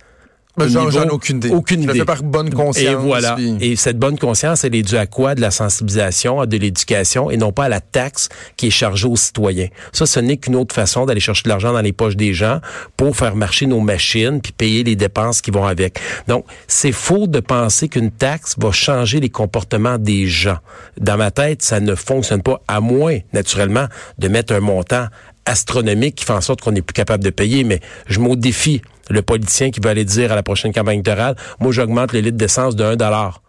Au 0.56 0.68
j'en- 0.68 0.90
ai 1.06 1.10
aucune 1.10 1.38
idée. 1.38 1.50
Aucune 1.50 1.82
Je 1.82 1.88
le 1.88 1.94
fais 1.96 2.06
par 2.06 2.22
bonne 2.22 2.52
conscience, 2.52 2.92
Et 2.92 2.94
voilà. 2.96 3.34
puis- 3.34 3.58
Et 3.60 3.76
cette 3.76 3.98
bonne 3.98 4.20
conscience, 4.20 4.64
elle 4.64 4.76
est 4.76 4.84
due 4.84 4.98
à 4.98 5.08
quoi? 5.08 5.34
De 5.34 5.42
la 5.42 5.50
sensibilisation, 5.50 6.40
à 6.40 6.46
de 6.46 6.58
l'éducation, 6.58 7.32
et 7.32 7.38
non 7.38 7.52
pas 7.52 7.66
à 7.66 7.70
la 7.70 7.80
taxe 7.82 8.30
qui 8.56 8.68
est 8.68 8.72
chargée 8.72 9.08
aux 9.08 9.16
citoyens. 9.16 9.68
Ça, 9.92 10.06
ce 10.06 10.20
n'est 10.20 10.38
qu'une 10.38 10.56
autre 10.56 10.76
façon 10.76 11.08
d'aller 11.08 11.20
chercher 11.20 11.44
de 11.46 11.50
l'argent 11.50 11.74
dans 11.74 11.82
les 11.82 11.92
poches 11.92 12.16
des 12.16 12.34
gens 12.36 12.60
pour 12.98 13.16
faire 13.16 13.36
marcher 13.36 13.66
nos 13.66 13.80
machines 13.80 14.42
puis 14.42 14.52
payer 14.52 14.84
les 14.84 14.96
dépenses 14.96 15.42
qui 15.42 15.50
vont 15.50 15.66
avec. 15.66 16.00
Donc, 16.28 16.46
c'est 16.68 16.92
faux 16.92 17.26
de 17.26 17.40
penser 17.40 17.88
qu'une 17.90 18.12
taxe 18.12 18.56
va 18.60 18.72
changer 18.72 19.20
les 19.20 19.30
comportements 19.30 19.98
des 19.98 20.28
gens. 20.28 20.58
Dans 21.00 21.18
ma 21.18 21.32
tête, 21.32 21.64
ça 21.64 21.80
ne 21.80 21.96
fonctionne 21.96 22.44
pas, 22.44 22.62
à 22.68 22.80
moins, 22.80 23.18
naturellement, 23.34 23.88
de 24.20 24.28
mettre 24.28 24.54
un 24.54 24.60
montant 24.60 25.08
astronomique 25.46 26.16
qui 26.16 26.26
fait 26.26 26.34
en 26.34 26.42
sorte 26.42 26.62
qu'on 26.62 26.72
n'est 26.72 26.82
plus 26.82 26.94
capable 26.94 27.24
de 27.24 27.30
payer. 27.30 27.64
Mais 27.64 27.80
je 28.08 28.20
mets 28.20 28.30
au 28.30 28.36
défi 28.36 28.82
le 29.10 29.22
politicien 29.22 29.72
qui 29.72 29.80
va 29.80 29.90
aller 29.90 30.06
dire 30.06 30.32
à 30.32 30.36
la 30.36 30.44
prochaine 30.44 30.74
campagne 30.74 31.00
électorale, 31.00 31.36
moi, 31.60 31.72
j'augmente 31.72 32.14
le 32.14 32.20
litre 32.20 32.38
d'essence 32.38 32.76
de 32.76 32.84
1 32.84 32.96
dollar 32.96 33.42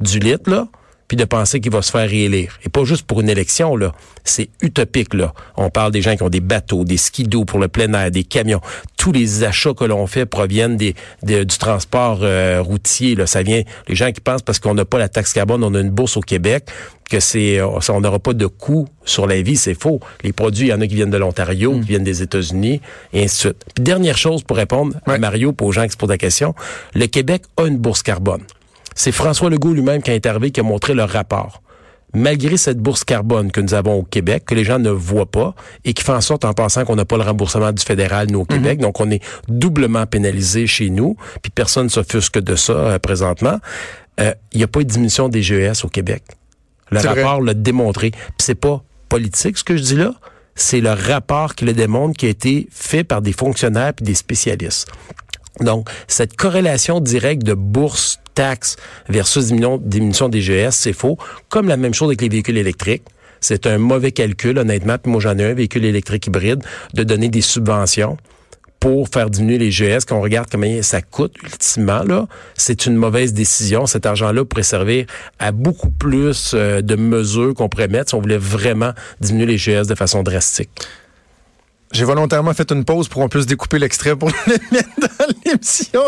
du 0.00 0.18
litre, 0.18 0.50
là, 0.50 0.68
puis 1.12 1.16
de 1.18 1.26
penser 1.26 1.60
qu'il 1.60 1.70
va 1.70 1.82
se 1.82 1.90
faire 1.90 2.08
réélire. 2.08 2.58
Et 2.64 2.70
pas 2.70 2.84
juste 2.84 3.02
pour 3.06 3.20
une 3.20 3.28
élection, 3.28 3.76
là. 3.76 3.92
C'est 4.24 4.48
utopique, 4.62 5.12
là. 5.12 5.34
On 5.58 5.68
parle 5.68 5.92
des 5.92 6.00
gens 6.00 6.16
qui 6.16 6.22
ont 6.22 6.30
des 6.30 6.40
bateaux, 6.40 6.84
des 6.84 6.96
skidoo 6.96 7.44
pour 7.44 7.58
le 7.58 7.68
plein 7.68 7.92
air, 7.92 8.10
des 8.10 8.24
camions. 8.24 8.62
Tous 8.96 9.12
les 9.12 9.44
achats 9.44 9.74
que 9.74 9.84
l'on 9.84 10.06
fait 10.06 10.24
proviennent 10.24 10.78
des, 10.78 10.94
des- 11.22 11.44
du 11.44 11.58
transport 11.58 12.20
euh, 12.22 12.62
routier, 12.62 13.14
là. 13.14 13.26
Ça 13.26 13.42
vient, 13.42 13.60
les 13.88 13.94
gens 13.94 14.10
qui 14.10 14.22
pensent 14.22 14.40
parce 14.40 14.58
qu'on 14.58 14.72
n'a 14.72 14.86
pas 14.86 14.98
la 14.98 15.10
taxe 15.10 15.34
carbone, 15.34 15.62
on 15.64 15.74
a 15.74 15.80
une 15.80 15.90
bourse 15.90 16.16
au 16.16 16.22
Québec, 16.22 16.64
que 17.10 17.20
c'est, 17.20 17.58
euh, 17.58 17.66
on 17.90 18.00
n'aura 18.00 18.18
pas 18.18 18.32
de 18.32 18.46
coût 18.46 18.88
sur 19.04 19.26
la 19.26 19.42
vie, 19.42 19.56
c'est 19.58 19.74
faux. 19.78 20.00
Les 20.24 20.32
produits, 20.32 20.68
il 20.68 20.70
y 20.70 20.72
en 20.72 20.80
a 20.80 20.86
qui 20.86 20.94
viennent 20.94 21.10
de 21.10 21.18
l'Ontario, 21.18 21.74
qui 21.80 21.88
viennent 21.88 22.04
des 22.04 22.22
États-Unis, 22.22 22.80
et 23.12 23.24
ainsi 23.24 23.34
de 23.34 23.40
suite. 23.50 23.64
Puis 23.74 23.84
dernière 23.84 24.16
chose 24.16 24.44
pour 24.44 24.56
répondre 24.56 24.96
à. 25.04 25.18
Mario, 25.18 25.52
pour 25.52 25.66
aux 25.66 25.72
gens 25.72 25.84
qui 25.84 25.90
se 25.92 25.98
posent 25.98 26.08
la 26.08 26.16
question, 26.16 26.54
le 26.94 27.06
Québec 27.06 27.42
a 27.58 27.66
une 27.66 27.76
bourse 27.76 28.02
carbone. 28.02 28.40
C'est 28.94 29.12
François 29.12 29.50
Legault 29.50 29.72
lui-même 29.72 30.02
qui 30.02 30.10
est 30.10 30.26
arrivé 30.26 30.50
qui 30.50 30.60
a 30.60 30.62
montré 30.62 30.94
le 30.94 31.04
rapport. 31.04 31.62
Malgré 32.14 32.58
cette 32.58 32.78
bourse 32.78 33.04
carbone 33.04 33.50
que 33.50 33.60
nous 33.62 33.72
avons 33.72 33.94
au 33.94 34.02
Québec, 34.02 34.44
que 34.46 34.54
les 34.54 34.64
gens 34.64 34.78
ne 34.78 34.90
voient 34.90 35.30
pas, 35.30 35.54
et 35.84 35.94
qui 35.94 36.04
fait 36.04 36.12
en 36.12 36.20
sorte, 36.20 36.44
en 36.44 36.52
pensant 36.52 36.84
qu'on 36.84 36.96
n'a 36.96 37.06
pas 37.06 37.16
le 37.16 37.22
remboursement 37.22 37.72
du 37.72 37.82
fédéral, 37.82 38.26
nous, 38.30 38.40
au 38.40 38.44
Québec, 38.44 38.80
donc 38.80 39.00
on 39.00 39.10
est 39.10 39.22
doublement 39.48 40.04
pénalisé 40.04 40.66
chez 40.66 40.90
nous, 40.90 41.16
puis 41.40 41.50
personne 41.50 41.84
ne 41.84 41.88
s'offusque 41.88 42.38
de 42.38 42.54
ça 42.54 42.74
euh, 42.74 42.98
présentement, 42.98 43.58
euh, 44.20 44.34
il 44.52 44.58
n'y 44.58 44.64
a 44.64 44.66
pas 44.66 44.80
eu 44.80 44.84
de 44.84 44.90
diminution 44.90 45.30
des 45.30 45.42
GES 45.42 45.84
au 45.84 45.88
Québec. 45.88 46.22
Le 46.90 47.00
rapport 47.00 47.40
l'a 47.40 47.54
démontré. 47.54 48.10
Puis 48.10 48.34
c'est 48.40 48.54
pas 48.54 48.84
politique 49.08 49.56
ce 49.56 49.64
que 49.64 49.76
je 49.76 49.82
dis 49.82 49.96
là, 49.96 50.14
c'est 50.54 50.80
le 50.80 50.90
rapport 50.90 51.54
qui 51.54 51.64
le 51.64 51.72
démontre 51.72 52.16
qui 52.16 52.26
a 52.26 52.28
été 52.28 52.68
fait 52.70 53.04
par 53.04 53.22
des 53.22 53.32
fonctionnaires 53.32 53.94
puis 53.94 54.04
des 54.04 54.14
spécialistes. 54.14 54.88
Donc, 55.60 55.88
cette 56.08 56.36
corrélation 56.36 57.00
directe 57.00 57.42
de 57.42 57.54
bourse, 57.54 58.18
taxe 58.34 58.76
versus 59.08 59.48
diminution, 59.48 60.28
des 60.28 60.40
GS, 60.40 60.70
c'est 60.70 60.92
faux. 60.92 61.18
Comme 61.48 61.68
la 61.68 61.76
même 61.76 61.94
chose 61.94 62.08
avec 62.08 62.22
les 62.22 62.28
véhicules 62.28 62.56
électriques. 62.56 63.04
C'est 63.40 63.66
un 63.66 63.78
mauvais 63.78 64.12
calcul, 64.12 64.56
honnêtement. 64.56 64.98
Puis 64.98 65.10
moi, 65.10 65.20
j'en 65.20 65.36
ai 65.36 65.44
un 65.44 65.54
véhicule 65.54 65.84
électrique 65.84 66.28
hybride, 66.28 66.62
de 66.94 67.02
donner 67.02 67.28
des 67.28 67.40
subventions 67.40 68.16
pour 68.82 69.08
faire 69.08 69.30
diminuer 69.30 69.58
les 69.58 69.70
GS, 69.70 70.04
quand 70.08 70.16
on 70.16 70.20
regarde 70.20 70.48
combien 70.50 70.82
ça 70.82 71.00
coûte 71.00 71.36
ultimement, 71.44 72.02
là, 72.02 72.26
c'est 72.56 72.86
une 72.86 72.96
mauvaise 72.96 73.32
décision. 73.32 73.86
Cet 73.86 74.06
argent-là 74.06 74.44
pourrait 74.44 74.64
servir 74.64 75.06
à 75.38 75.52
beaucoup 75.52 75.90
plus 75.90 76.50
euh, 76.54 76.82
de 76.82 76.96
mesures 76.96 77.54
qu'on 77.54 77.68
pourrait 77.68 77.86
mettre 77.86 78.08
si 78.08 78.16
on 78.16 78.20
voulait 78.20 78.38
vraiment 78.38 78.90
diminuer 79.20 79.46
les 79.46 79.56
GS 79.56 79.86
de 79.86 79.94
façon 79.94 80.24
drastique. 80.24 80.70
J'ai 81.92 82.04
volontairement 82.04 82.54
fait 82.54 82.70
une 82.72 82.84
pause 82.84 83.08
pour 83.08 83.22
qu'on 83.22 83.28
puisse 83.28 83.46
découper 83.46 83.78
l'extrait 83.78 84.16
pour 84.16 84.28
le 84.46 84.52
mettre 84.72 84.88
dans 84.98 85.26
l'émission 85.44 86.02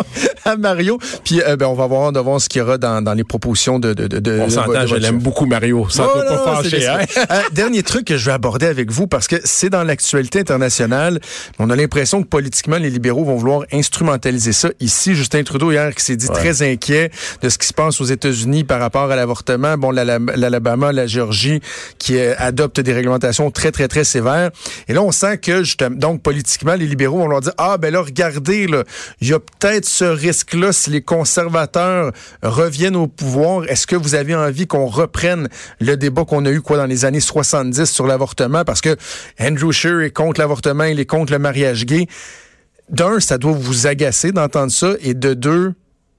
à 0.45 0.57
Mario. 0.57 0.99
Puis 1.25 1.43
euh, 1.43 1.57
ben, 1.57 1.67
on 1.67 1.75
va 1.75 1.87
voir 1.87 2.13
de 2.13 2.21
voir 2.21 2.41
ce 2.41 2.49
qu'il 2.49 2.61
y 2.61 2.63
aura 2.63 2.79
dans, 2.79 3.03
dans 3.03 3.15
les 3.15 3.25
propositions 3.25 3.79
de 3.79 3.93
de 3.93 4.07
de, 4.09 4.41
On 4.41 4.49
s'entend, 4.51 4.87
je 4.87 4.97
l'aime 4.97 5.19
beaucoup, 5.19 5.47
Mario. 5.47 5.89
Ça 5.91 6.09
Oh, 6.15 6.19
non, 6.19 6.45
pas 6.45 6.63
fâcher, 6.63 6.87
hein? 6.87 6.99
Euh, 7.31 7.41
dernier 7.53 7.83
truc 7.83 8.07
que 8.07 8.17
je 8.17 8.27
vais 8.27 8.33
aborder 8.33 8.67
avec 8.67 8.91
vous, 8.91 9.07
parce 9.07 9.27
que 9.29 9.37
c'est 9.45 9.71
dans 9.71 9.83
l'actualité 9.85 10.41
internationale. 10.41 11.21
On 11.59 11.71
a 11.71 11.77
l'impression 11.77 12.23
que 12.23 12.29
politiquement, 12.29 12.77
les 12.77 12.91
libéraux 12.91 13.25
vont 13.25 13.37
vouloir 13.37 13.65
instrumentaliser 13.73 14.53
ça. 14.53 14.71
Ici, 14.81 15.15
Justin 15.15 15.43
Trudeau, 15.43 15.71
hier, 15.73 15.95
qui 15.95 16.05
s'est 16.05 16.17
dit 16.17 16.29
très 16.29 16.63
inquiet 16.63 17.11
de 17.43 17.49
ce 17.49 17.59
qui 17.59 17.67
se 17.67 17.73
passe 17.75 18.01
aux 18.01 18.05
États-Unis 18.05 18.65
par 18.65 18.81
rapport 18.81 19.11
à 19.11 19.17
l'avortement. 19.17 19.77
Bon, 19.77 19.91
l'Ala- 19.91 20.19
l'Alabama, 20.37 20.93
la 20.93 21.07
Géorgie, 21.07 21.61
qui 21.99 22.17
euh, 22.19 22.35
adoptent 22.39 22.81
des 22.81 22.93
réglementations 22.93 23.51
très, 23.51 23.73
très, 23.73 23.89
très 23.89 24.05
sévères. 24.05 24.51
Et 24.89 24.93
là, 24.95 25.03
on 25.03 25.13
sent 25.13 25.39
que, 25.39 25.65
donc, 25.79 26.23
politiquement, 26.23 26.75
les 26.75 26.87
libéraux 26.87 27.19
vont 27.19 27.29
leur 27.29 27.41
dire, 27.41 27.53
ah, 27.59 27.79
ben 27.79 27.93
là, 27.93 28.03
regardez, 28.03 28.67
il 29.21 29.29
y 29.29 29.33
a 29.33 29.39
peut-être 29.39 29.87
ce 29.87 30.05
risque-là 30.05 30.73
si 30.73 30.91
les 30.91 31.03
conservateurs 31.03 32.13
reviennent 32.43 32.97
au 32.97 33.07
pouvoir. 33.07 33.65
Est-ce 33.69 33.87
que 33.87 33.97
vous 33.97 34.15
avez 34.15 34.35
envie 34.35 34.67
qu'on 34.67 34.87
reprenne 34.87 35.49
le 35.81 35.97
débat 35.97 36.25
qu'on 36.25 36.45
a 36.47 36.51
eu, 36.51 36.61
quoi, 36.61 36.77
dans 36.77 36.87
les 36.87 37.05
années 37.05 37.21
70 37.21 37.85
sur 37.85 38.07
l'avortement? 38.07 38.65
Parce 38.65 38.81
que 38.81 38.97
Andrew 39.41 39.73
Scheer 39.73 40.03
est 40.03 40.11
contre 40.11 40.41
l'avortement, 40.41 40.85
il 40.85 41.01
est 41.01 41.07
contre 41.07 41.33
le 41.33 41.39
mariage 41.39 41.87
gay. 41.87 42.07
D'un, 42.91 43.21
ça 43.21 43.39
doit 43.39 43.53
vous 43.53 43.87
agacer 43.87 44.33
d'entendre 44.33 44.71
ça. 44.71 44.95
Et 45.01 45.15
de 45.15 45.35
deux, 45.35 45.75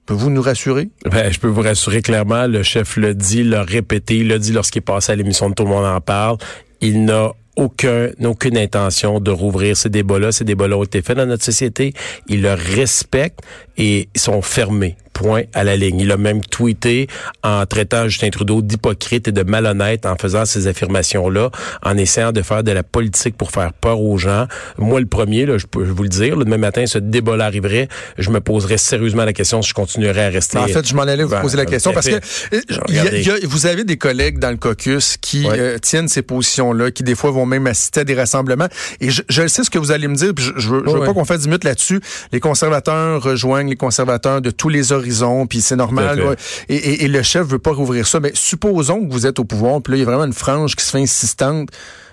Pouvez-vous 0.05 0.29
nous 0.29 0.41
rassurer? 0.41 0.89
Ben, 1.09 1.33
je 1.33 1.39
peux 1.39 1.47
vous 1.47 1.61
rassurer 1.61 2.03
clairement, 2.03 2.45
le 2.45 2.61
chef 2.61 2.95
l'a 2.97 3.13
dit, 3.13 3.43
l'a 3.43 3.63
répété, 3.63 4.17
il 4.17 4.27
l'a 4.27 4.37
dit 4.37 4.51
lorsqu'il 4.51 4.79
est 4.79 4.85
passé 4.85 5.11
à 5.11 5.15
l'émission 5.15 5.49
de 5.49 5.55
Tout 5.55 5.63
le 5.63 5.69
monde 5.69 5.85
en 5.85 5.99
parle. 5.99 6.37
Il 6.79 7.05
n'a 7.05 7.31
aucun, 7.55 8.09
aucune 8.23 8.57
intention 8.57 9.19
de 9.19 9.31
rouvrir 9.31 9.77
ces 9.77 9.89
débats-là. 9.89 10.31
Ces 10.31 10.43
débats-là 10.43 10.77
ont 10.77 10.83
été 10.83 11.01
faits 11.01 11.17
dans 11.17 11.25
notre 11.25 11.43
société. 11.43 11.93
Il 12.27 12.41
le 12.41 12.53
respecte 12.53 13.39
et 13.77 14.09
ils 14.13 14.21
sont 14.21 14.41
fermés. 14.41 14.97
Point 15.15 15.43
à 15.53 15.63
la 15.63 15.75
ligne. 15.77 15.99
Il 16.01 16.11
a 16.11 16.17
même 16.17 16.41
tweeté 16.41 17.07
en 17.41 17.65
traitant 17.65 18.07
Justin 18.07 18.29
Trudeau 18.29 18.61
d'hypocrite 18.61 19.29
et 19.29 19.31
de 19.31 19.43
malhonnête 19.43 20.05
en 20.05 20.15
faisant 20.15 20.45
ces 20.45 20.67
affirmations-là, 20.67 21.49
en 21.83 21.97
essayant 21.97 22.31
de 22.31 22.41
faire 22.41 22.63
de 22.63 22.71
la 22.71 22.83
politique 22.83 23.37
pour 23.37 23.49
faire 23.49 23.73
peur 23.73 24.01
aux 24.01 24.17
gens. 24.17 24.45
Moi, 24.77 24.99
le 24.99 25.05
premier, 25.05 25.45
là, 25.45 25.57
je 25.57 25.65
peux 25.65 25.83
vous 25.83 26.03
le 26.03 26.09
dire, 26.09 26.35
le 26.35 26.43
demain 26.43 26.57
matin, 26.57 26.85
ce 26.85 26.99
débat-là 26.99 27.45
arriverait, 27.45 27.87
je 28.17 28.29
me 28.29 28.41
poserais 28.41 28.77
sérieusement 28.77 29.23
la 29.25 29.33
question 29.33 29.61
si 29.61 29.69
je 29.69 29.73
continuerais 29.73 30.25
à 30.25 30.29
rester. 30.29 30.57
En 30.57 30.67
fait, 30.67 30.85
je 30.85 30.93
m'en 30.93 31.03
allais 31.03 31.23
vous 31.23 31.35
poser 31.41 31.57
la 31.57 31.65
question 31.65 31.93
parce 31.93 32.09
que 32.09 33.47
vous 33.47 33.65
avez 33.65 33.83
des 33.85 33.97
collègues 33.97 34.39
dans 34.39 34.51
le 34.51 34.57
caucus 34.57 35.17
qui 35.21 35.47
euh, 35.47 35.77
tiennent 35.77 36.09
ces 36.09 36.21
positions-là, 36.21 36.91
qui 36.91 37.03
des 37.03 37.15
fois 37.15 37.31
vont 37.31 37.45
même 37.45 37.67
assister 37.67 38.01
à 38.01 38.03
des 38.03 38.15
rassemblements. 38.15 38.67
Et 38.99 39.09
je, 39.09 39.21
je 39.29 39.47
sais 39.47 39.63
ce 39.63 39.69
que 39.69 39.79
vous 39.79 39.91
allez 39.91 40.07
me 40.07 40.15
dire, 40.15 40.33
puis 40.35 40.43
je, 40.43 40.51
je 40.57 40.69
veux, 40.69 40.83
veux 40.83 41.05
pas 41.05 41.13
qu'on 41.13 41.25
fasse 41.25 41.41
10 41.41 41.47
minutes 41.47 41.63
là-dessus. 41.63 42.01
Les 42.33 42.39
conservateurs 42.39 43.23
rejoignent 43.23 43.69
les 43.69 43.75
conservateurs 43.75 44.41
de 44.41 44.51
tous 44.51 44.69
les 44.69 44.91
horizons, 44.91 45.04
puis 45.47 45.61
c'est 45.61 45.75
normal. 45.75 46.35
Et, 46.69 47.05
et, 47.05 47.07
le 47.07 47.21
chef 47.23 47.47
veut 47.47 47.59
pas 47.59 47.71
rouvrir 47.71 48.07
ça. 48.07 48.19
Mais 48.19 48.31
supposons 48.33 49.05
que 49.05 49.11
vous 49.11 49.25
êtes 49.25 49.39
au 49.39 49.45
pouvoir, 49.45 49.81
puis 49.81 49.91
là, 49.91 49.97
il 49.97 49.99
y 50.01 50.03
a 50.03 50.05
vraiment 50.05 50.25
une 50.25 50.33
frange 50.33 50.75
qui 50.75 50.83
se 50.83 50.91
fait 50.91 51.01
insistante. 51.01 51.69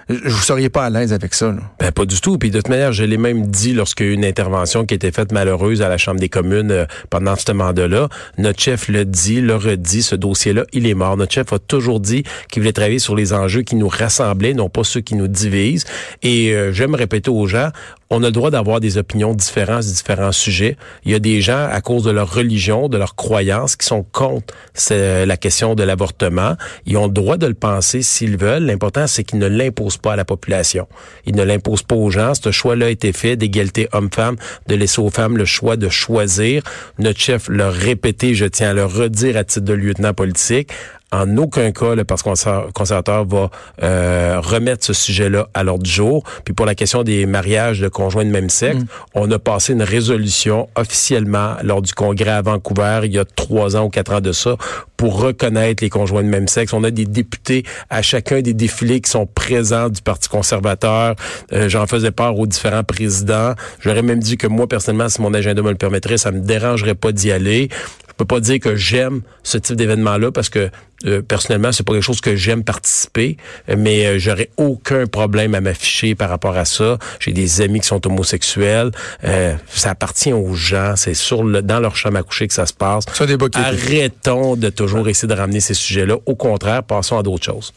Vous 0.08 0.42
seriez 0.42 0.68
pas 0.68 0.84
à 0.84 0.90
l'aise 0.90 1.12
avec 1.12 1.32
ça. 1.32 1.52
Là. 1.52 1.60
Ben, 1.78 1.92
pas 1.92 2.04
du 2.04 2.20
tout. 2.20 2.36
Puis 2.38 2.50
de 2.50 2.58
toute 2.58 2.68
manière, 2.68 2.92
je 2.92 3.04
l'ai 3.04 3.16
même 3.16 3.46
dit 3.46 3.72
lorsqu'il 3.72 4.06
y 4.06 4.08
a 4.08 4.12
eu 4.12 4.14
une 4.14 4.24
intervention 4.24 4.84
qui 4.84 4.94
a 4.94 4.96
été 4.96 5.12
faite 5.12 5.32
malheureuse 5.32 5.80
à 5.80 5.88
la 5.88 5.96
Chambre 5.96 6.20
des 6.20 6.28
communes 6.28 6.70
euh, 6.70 6.86
pendant 7.08 7.36
ce 7.36 7.52
mandat-là. 7.52 8.08
Notre 8.38 8.60
chef 8.60 8.88
le 8.88 9.04
dit, 9.04 9.40
le 9.40 9.54
redit, 9.54 10.02
ce 10.02 10.16
dossier-là, 10.16 10.64
il 10.72 10.86
est 10.86 10.94
mort. 10.94 11.16
Notre 11.16 11.32
chef 11.32 11.52
a 11.52 11.58
toujours 11.58 12.00
dit 12.00 12.24
qu'il 12.50 12.62
voulait 12.62 12.72
travailler 12.72 12.98
sur 12.98 13.14
les 13.14 13.32
enjeux 13.32 13.62
qui 13.62 13.76
nous 13.76 13.88
rassemblaient, 13.88 14.54
non 14.54 14.68
pas 14.68 14.84
ceux 14.84 15.00
qui 15.00 15.14
nous 15.14 15.28
divisent. 15.28 15.84
Et 16.22 16.52
euh, 16.52 16.72
j'aime 16.72 16.94
répéter 16.94 17.30
aux 17.30 17.46
gens, 17.46 17.68
on 18.12 18.22
a 18.22 18.26
le 18.26 18.32
droit 18.32 18.50
d'avoir 18.50 18.78
des 18.78 18.98
opinions 18.98 19.32
différentes 19.32 19.84
sur 19.84 19.92
différents 19.92 20.32
sujets. 20.32 20.76
Il 21.06 21.12
y 21.12 21.14
a 21.14 21.18
des 21.18 21.40
gens, 21.40 21.66
à 21.70 21.80
cause 21.80 22.02
de 22.02 22.10
leur 22.10 22.30
religion, 22.32 22.88
de 22.88 22.98
leur 22.98 23.14
croyance, 23.14 23.74
qui 23.74 23.86
sont 23.86 24.04
contre 24.12 24.54
la 24.90 25.36
question 25.38 25.74
de 25.74 25.82
l'avortement. 25.82 26.56
Ils 26.84 26.98
ont 26.98 27.06
le 27.06 27.12
droit 27.12 27.38
de 27.38 27.46
le 27.46 27.54
penser 27.54 28.02
s'ils 28.02 28.36
veulent. 28.36 28.64
L'important, 28.64 29.06
c'est 29.06 29.24
qu'ils 29.24 29.38
ne 29.38 29.46
l'imposent 29.46 29.96
pas 29.96 30.12
à 30.12 30.16
la 30.16 30.26
population. 30.26 30.86
Ils 31.24 31.34
ne 31.34 31.42
l'imposent 31.42 31.84
pas 31.84 31.94
aux 31.94 32.10
gens. 32.10 32.34
Ce 32.34 32.50
choix-là 32.50 32.86
a 32.86 32.90
été 32.90 33.12
fait 33.12 33.36
d'égalité 33.36 33.88
homme-femme, 33.92 34.36
de 34.66 34.74
laisser 34.74 35.00
aux 35.00 35.10
femmes 35.10 35.38
le 35.38 35.46
choix 35.46 35.76
de 35.76 35.88
choisir. 35.88 36.62
Notre 36.98 37.18
chef 37.18 37.48
l'a 37.48 37.70
répété, 37.70 38.34
je 38.34 38.44
tiens 38.44 38.70
à 38.70 38.74
le 38.74 38.84
redire 38.84 39.38
à 39.38 39.44
titre 39.44 39.64
de 39.64 39.72
lieutenant 39.72 40.12
politique 40.12 40.70
en 41.12 41.36
aucun 41.36 41.72
cas, 41.72 41.94
le 41.94 42.04
Parti 42.04 42.24
conservateur 42.72 43.26
va 43.26 43.50
euh, 43.82 44.40
remettre 44.40 44.84
ce 44.84 44.94
sujet-là 44.94 45.48
à 45.52 45.62
l'ordre 45.62 45.84
du 45.84 45.90
jour. 45.90 46.24
Puis 46.44 46.54
pour 46.54 46.64
la 46.64 46.74
question 46.74 47.02
des 47.02 47.26
mariages 47.26 47.80
de 47.80 47.88
conjoints 47.88 48.24
de 48.24 48.30
même 48.30 48.48
sexe, 48.48 48.80
mm. 48.80 48.86
on 49.14 49.30
a 49.30 49.38
passé 49.38 49.74
une 49.74 49.82
résolution 49.82 50.68
officiellement 50.74 51.56
lors 51.62 51.82
du 51.82 51.92
congrès 51.92 52.30
à 52.30 52.42
Vancouver 52.42 53.00
il 53.04 53.12
y 53.12 53.18
a 53.18 53.24
trois 53.24 53.76
ans 53.76 53.84
ou 53.84 53.88
quatre 53.90 54.12
ans 54.12 54.20
de 54.20 54.32
ça 54.32 54.56
pour 54.96 55.20
reconnaître 55.20 55.82
les 55.82 55.90
conjoints 55.90 56.22
de 56.22 56.28
même 56.28 56.48
sexe. 56.48 56.72
On 56.72 56.84
a 56.84 56.90
des 56.90 57.04
députés 57.04 57.64
à 57.90 58.00
chacun 58.02 58.40
des 58.40 58.54
défilés 58.54 59.00
qui 59.00 59.10
sont 59.10 59.26
présents 59.26 59.90
du 59.90 60.00
Parti 60.00 60.28
conservateur. 60.28 61.16
Euh, 61.52 61.68
j'en 61.68 61.86
faisais 61.86 62.12
part 62.12 62.38
aux 62.38 62.46
différents 62.46 62.84
présidents. 62.84 63.54
J'aurais 63.80 64.02
même 64.02 64.20
dit 64.20 64.38
que 64.38 64.46
moi, 64.46 64.66
personnellement, 64.66 65.08
si 65.08 65.20
mon 65.20 65.34
agenda 65.34 65.60
me 65.60 65.70
le 65.70 65.76
permettrait, 65.76 66.16
ça 66.16 66.30
me 66.30 66.40
dérangerait 66.40 66.94
pas 66.94 67.12
d'y 67.12 67.32
aller. 67.32 67.68
Je 68.08 68.14
peux 68.16 68.24
pas 68.24 68.40
dire 68.40 68.60
que 68.60 68.76
j'aime 68.76 69.22
ce 69.42 69.58
type 69.58 69.76
d'événement-là 69.76 70.30
parce 70.30 70.50
que 70.50 70.70
euh, 71.04 71.22
personnellement, 71.22 71.72
c'est 71.72 71.84
pas 71.84 71.92
quelque 71.92 72.02
chose 72.02 72.20
que 72.20 72.36
j'aime 72.36 72.64
participer, 72.64 73.36
mais 73.76 74.06
euh, 74.06 74.18
j'aurais 74.18 74.50
aucun 74.56 75.06
problème 75.06 75.54
à 75.54 75.60
m'afficher 75.60 76.14
par 76.14 76.28
rapport 76.28 76.56
à 76.56 76.64
ça. 76.64 76.98
J'ai 77.20 77.32
des 77.32 77.60
amis 77.60 77.80
qui 77.80 77.88
sont 77.88 78.06
homosexuels. 78.06 78.90
Euh, 79.24 79.54
ça 79.68 79.90
appartient 79.90 80.32
aux 80.32 80.54
gens. 80.54 80.94
C'est 80.96 81.14
sur 81.14 81.44
le, 81.44 81.62
dans 81.62 81.80
leur 81.80 81.96
chambre 81.96 82.18
à 82.18 82.22
coucher 82.22 82.48
que 82.48 82.54
ça 82.54 82.66
se 82.66 82.72
passe. 82.72 83.04
Ça, 83.12 83.24
Arrêtons 83.54 84.56
de 84.56 84.68
toujours 84.68 85.08
essayer 85.08 85.28
de 85.28 85.34
ramener 85.34 85.60
ces 85.60 85.74
sujets-là. 85.74 86.16
Au 86.26 86.34
contraire, 86.34 86.82
passons 86.82 87.18
à 87.18 87.22
d'autres 87.22 87.44
choses. 87.44 87.72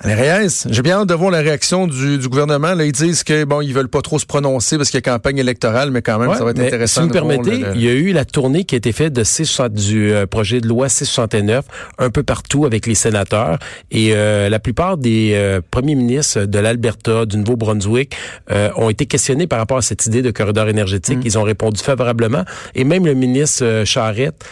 Allez, 0.00 0.14
Reyes, 0.14 0.64
j'ai 0.70 0.82
bien 0.82 1.00
hâte 1.00 1.08
de 1.08 1.14
voir 1.14 1.32
la 1.32 1.40
réaction 1.40 1.88
du, 1.88 2.18
du, 2.18 2.28
gouvernement. 2.28 2.72
Là, 2.74 2.84
ils 2.84 2.92
disent 2.92 3.24
que 3.24 3.42
bon, 3.42 3.60
ils 3.60 3.74
veulent 3.74 3.88
pas 3.88 4.00
trop 4.00 4.20
se 4.20 4.26
prononcer 4.26 4.76
parce 4.76 4.90
qu'il 4.90 4.98
y 4.98 5.02
a 5.02 5.10
campagne 5.12 5.38
électorale, 5.38 5.90
mais 5.90 6.02
quand 6.02 6.20
même, 6.20 6.32
ça 6.34 6.44
va 6.44 6.50
être 6.50 6.60
intéressant. 6.60 7.00
Si 7.00 7.08
vous 7.08 7.08
me 7.08 7.12
permettez, 7.12 7.64
il 7.74 7.82
y 7.82 7.88
a 7.88 7.92
eu 7.92 8.12
la 8.12 8.24
tournée 8.24 8.64
qui 8.64 8.76
a 8.76 8.78
été 8.78 8.92
faite 8.92 9.12
de 9.12 9.24
du 9.68 10.14
projet 10.30 10.60
de 10.60 10.68
loi 10.68 10.88
669 10.88 11.64
un 11.98 12.10
peu 12.10 12.22
partout 12.22 12.57
avec 12.64 12.86
les 12.86 12.94
sénateurs 12.94 13.58
et 13.90 14.10
euh, 14.12 14.48
la 14.48 14.58
plupart 14.58 14.96
des 14.96 15.32
euh, 15.34 15.60
premiers 15.70 15.94
ministres 15.94 16.44
de 16.44 16.58
l'Alberta, 16.58 17.26
du 17.26 17.36
Nouveau-Brunswick 17.38 18.16
euh, 18.50 18.70
ont 18.76 18.90
été 18.90 19.06
questionnés 19.06 19.46
par 19.46 19.58
rapport 19.58 19.78
à 19.78 19.82
cette 19.82 20.06
idée 20.06 20.22
de 20.22 20.30
corridor 20.30 20.68
énergétique. 20.68 21.18
Mm. 21.18 21.22
Ils 21.24 21.38
ont 21.38 21.42
répondu 21.42 21.80
favorablement 21.82 22.44
et 22.74 22.84
même 22.84 23.06
le 23.06 23.14
ministre 23.14 23.82
Charette, 23.84 24.44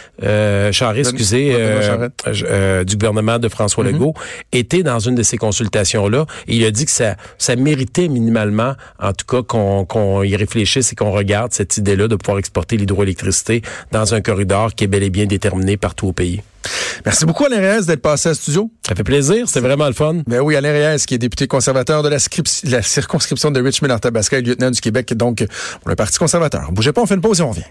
Charette, 0.73 1.07
excusez, 1.07 1.55
du 2.87 2.97
gouvernement 2.97 3.39
de 3.39 3.49
François 3.49 3.85
mm-hmm. 3.85 3.93
Legault 3.93 4.15
était 4.53 4.83
dans 4.83 4.99
une 4.99 5.15
de 5.15 5.23
ces 5.23 5.39
consultations-là 5.39 6.27
et 6.49 6.57
il 6.57 6.65
a 6.65 6.71
dit 6.71 6.85
que 6.85 6.91
ça, 6.91 7.17
ça 7.39 7.57
méritait 7.57 8.09
minimalement, 8.09 8.75
en 9.01 9.13
tout 9.13 9.27
cas, 9.27 9.43
qu'on 9.43 9.85
qu'on 9.85 10.23
y 10.23 10.37
réfléchisse 10.37 10.93
et 10.93 10.97
qu'on 10.97 11.11
regarde 11.11 11.53
cette 11.53 11.77
idée-là 11.77 12.09
de 12.09 12.17
pouvoir 12.17 12.39
exporter 12.39 12.77
l'hydroélectricité 12.77 13.63
dans 13.93 14.15
un 14.15 14.21
corridor 14.21 14.75
qui 14.75 14.85
est 14.85 14.89
bel 14.89 15.03
et 15.03 15.11
bien 15.11 15.27
déterminé 15.27 15.77
partout 15.77 16.09
au 16.09 16.13
pays. 16.13 16.43
Merci 17.05 17.25
beaucoup, 17.27 17.45
Alain 17.45 17.61
Reyes, 17.61 17.87
d'être 17.87 18.03
passé 18.03 18.31
à 18.31 18.35
studio. 18.35 18.71
Ça 18.87 18.95
fait 18.95 19.05
plaisir, 19.05 19.49
c'est 19.49 19.61
vraiment 19.61 19.87
le 19.87 19.93
fun. 19.93 20.23
Ben 20.27 20.41
oui, 20.41 20.57
Alain 20.57 20.73
Reyes, 20.73 21.05
qui 21.07 21.15
est 21.15 21.19
député 21.19 21.47
conservateur 21.47 22.03
de 22.03 22.09
la, 22.09 22.19
la 22.65 22.83
circonscription 22.83 23.51
de 23.51 23.61
Richmond, 23.61 23.91
Arthabasca, 23.91 24.41
lieutenant 24.41 24.71
du 24.71 24.81
Québec, 24.81 25.15
donc 25.15 25.45
pour 25.81 25.91
le 25.91 25.97
Parti 25.97 26.19
conservateur. 26.19 26.73
Bougez 26.73 26.93
pas, 26.93 27.03
on 27.03 27.07
fait 27.07 27.15
une 27.15 27.21
pause 27.21 27.41
et 27.41 27.43
on 27.43 27.51
revient. 27.51 27.63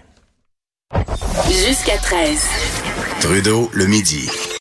Jusqu'à 1.48 1.96
13. 1.98 2.38
Trudeau, 3.20 3.70
le 3.72 3.86
midi. 3.86 4.28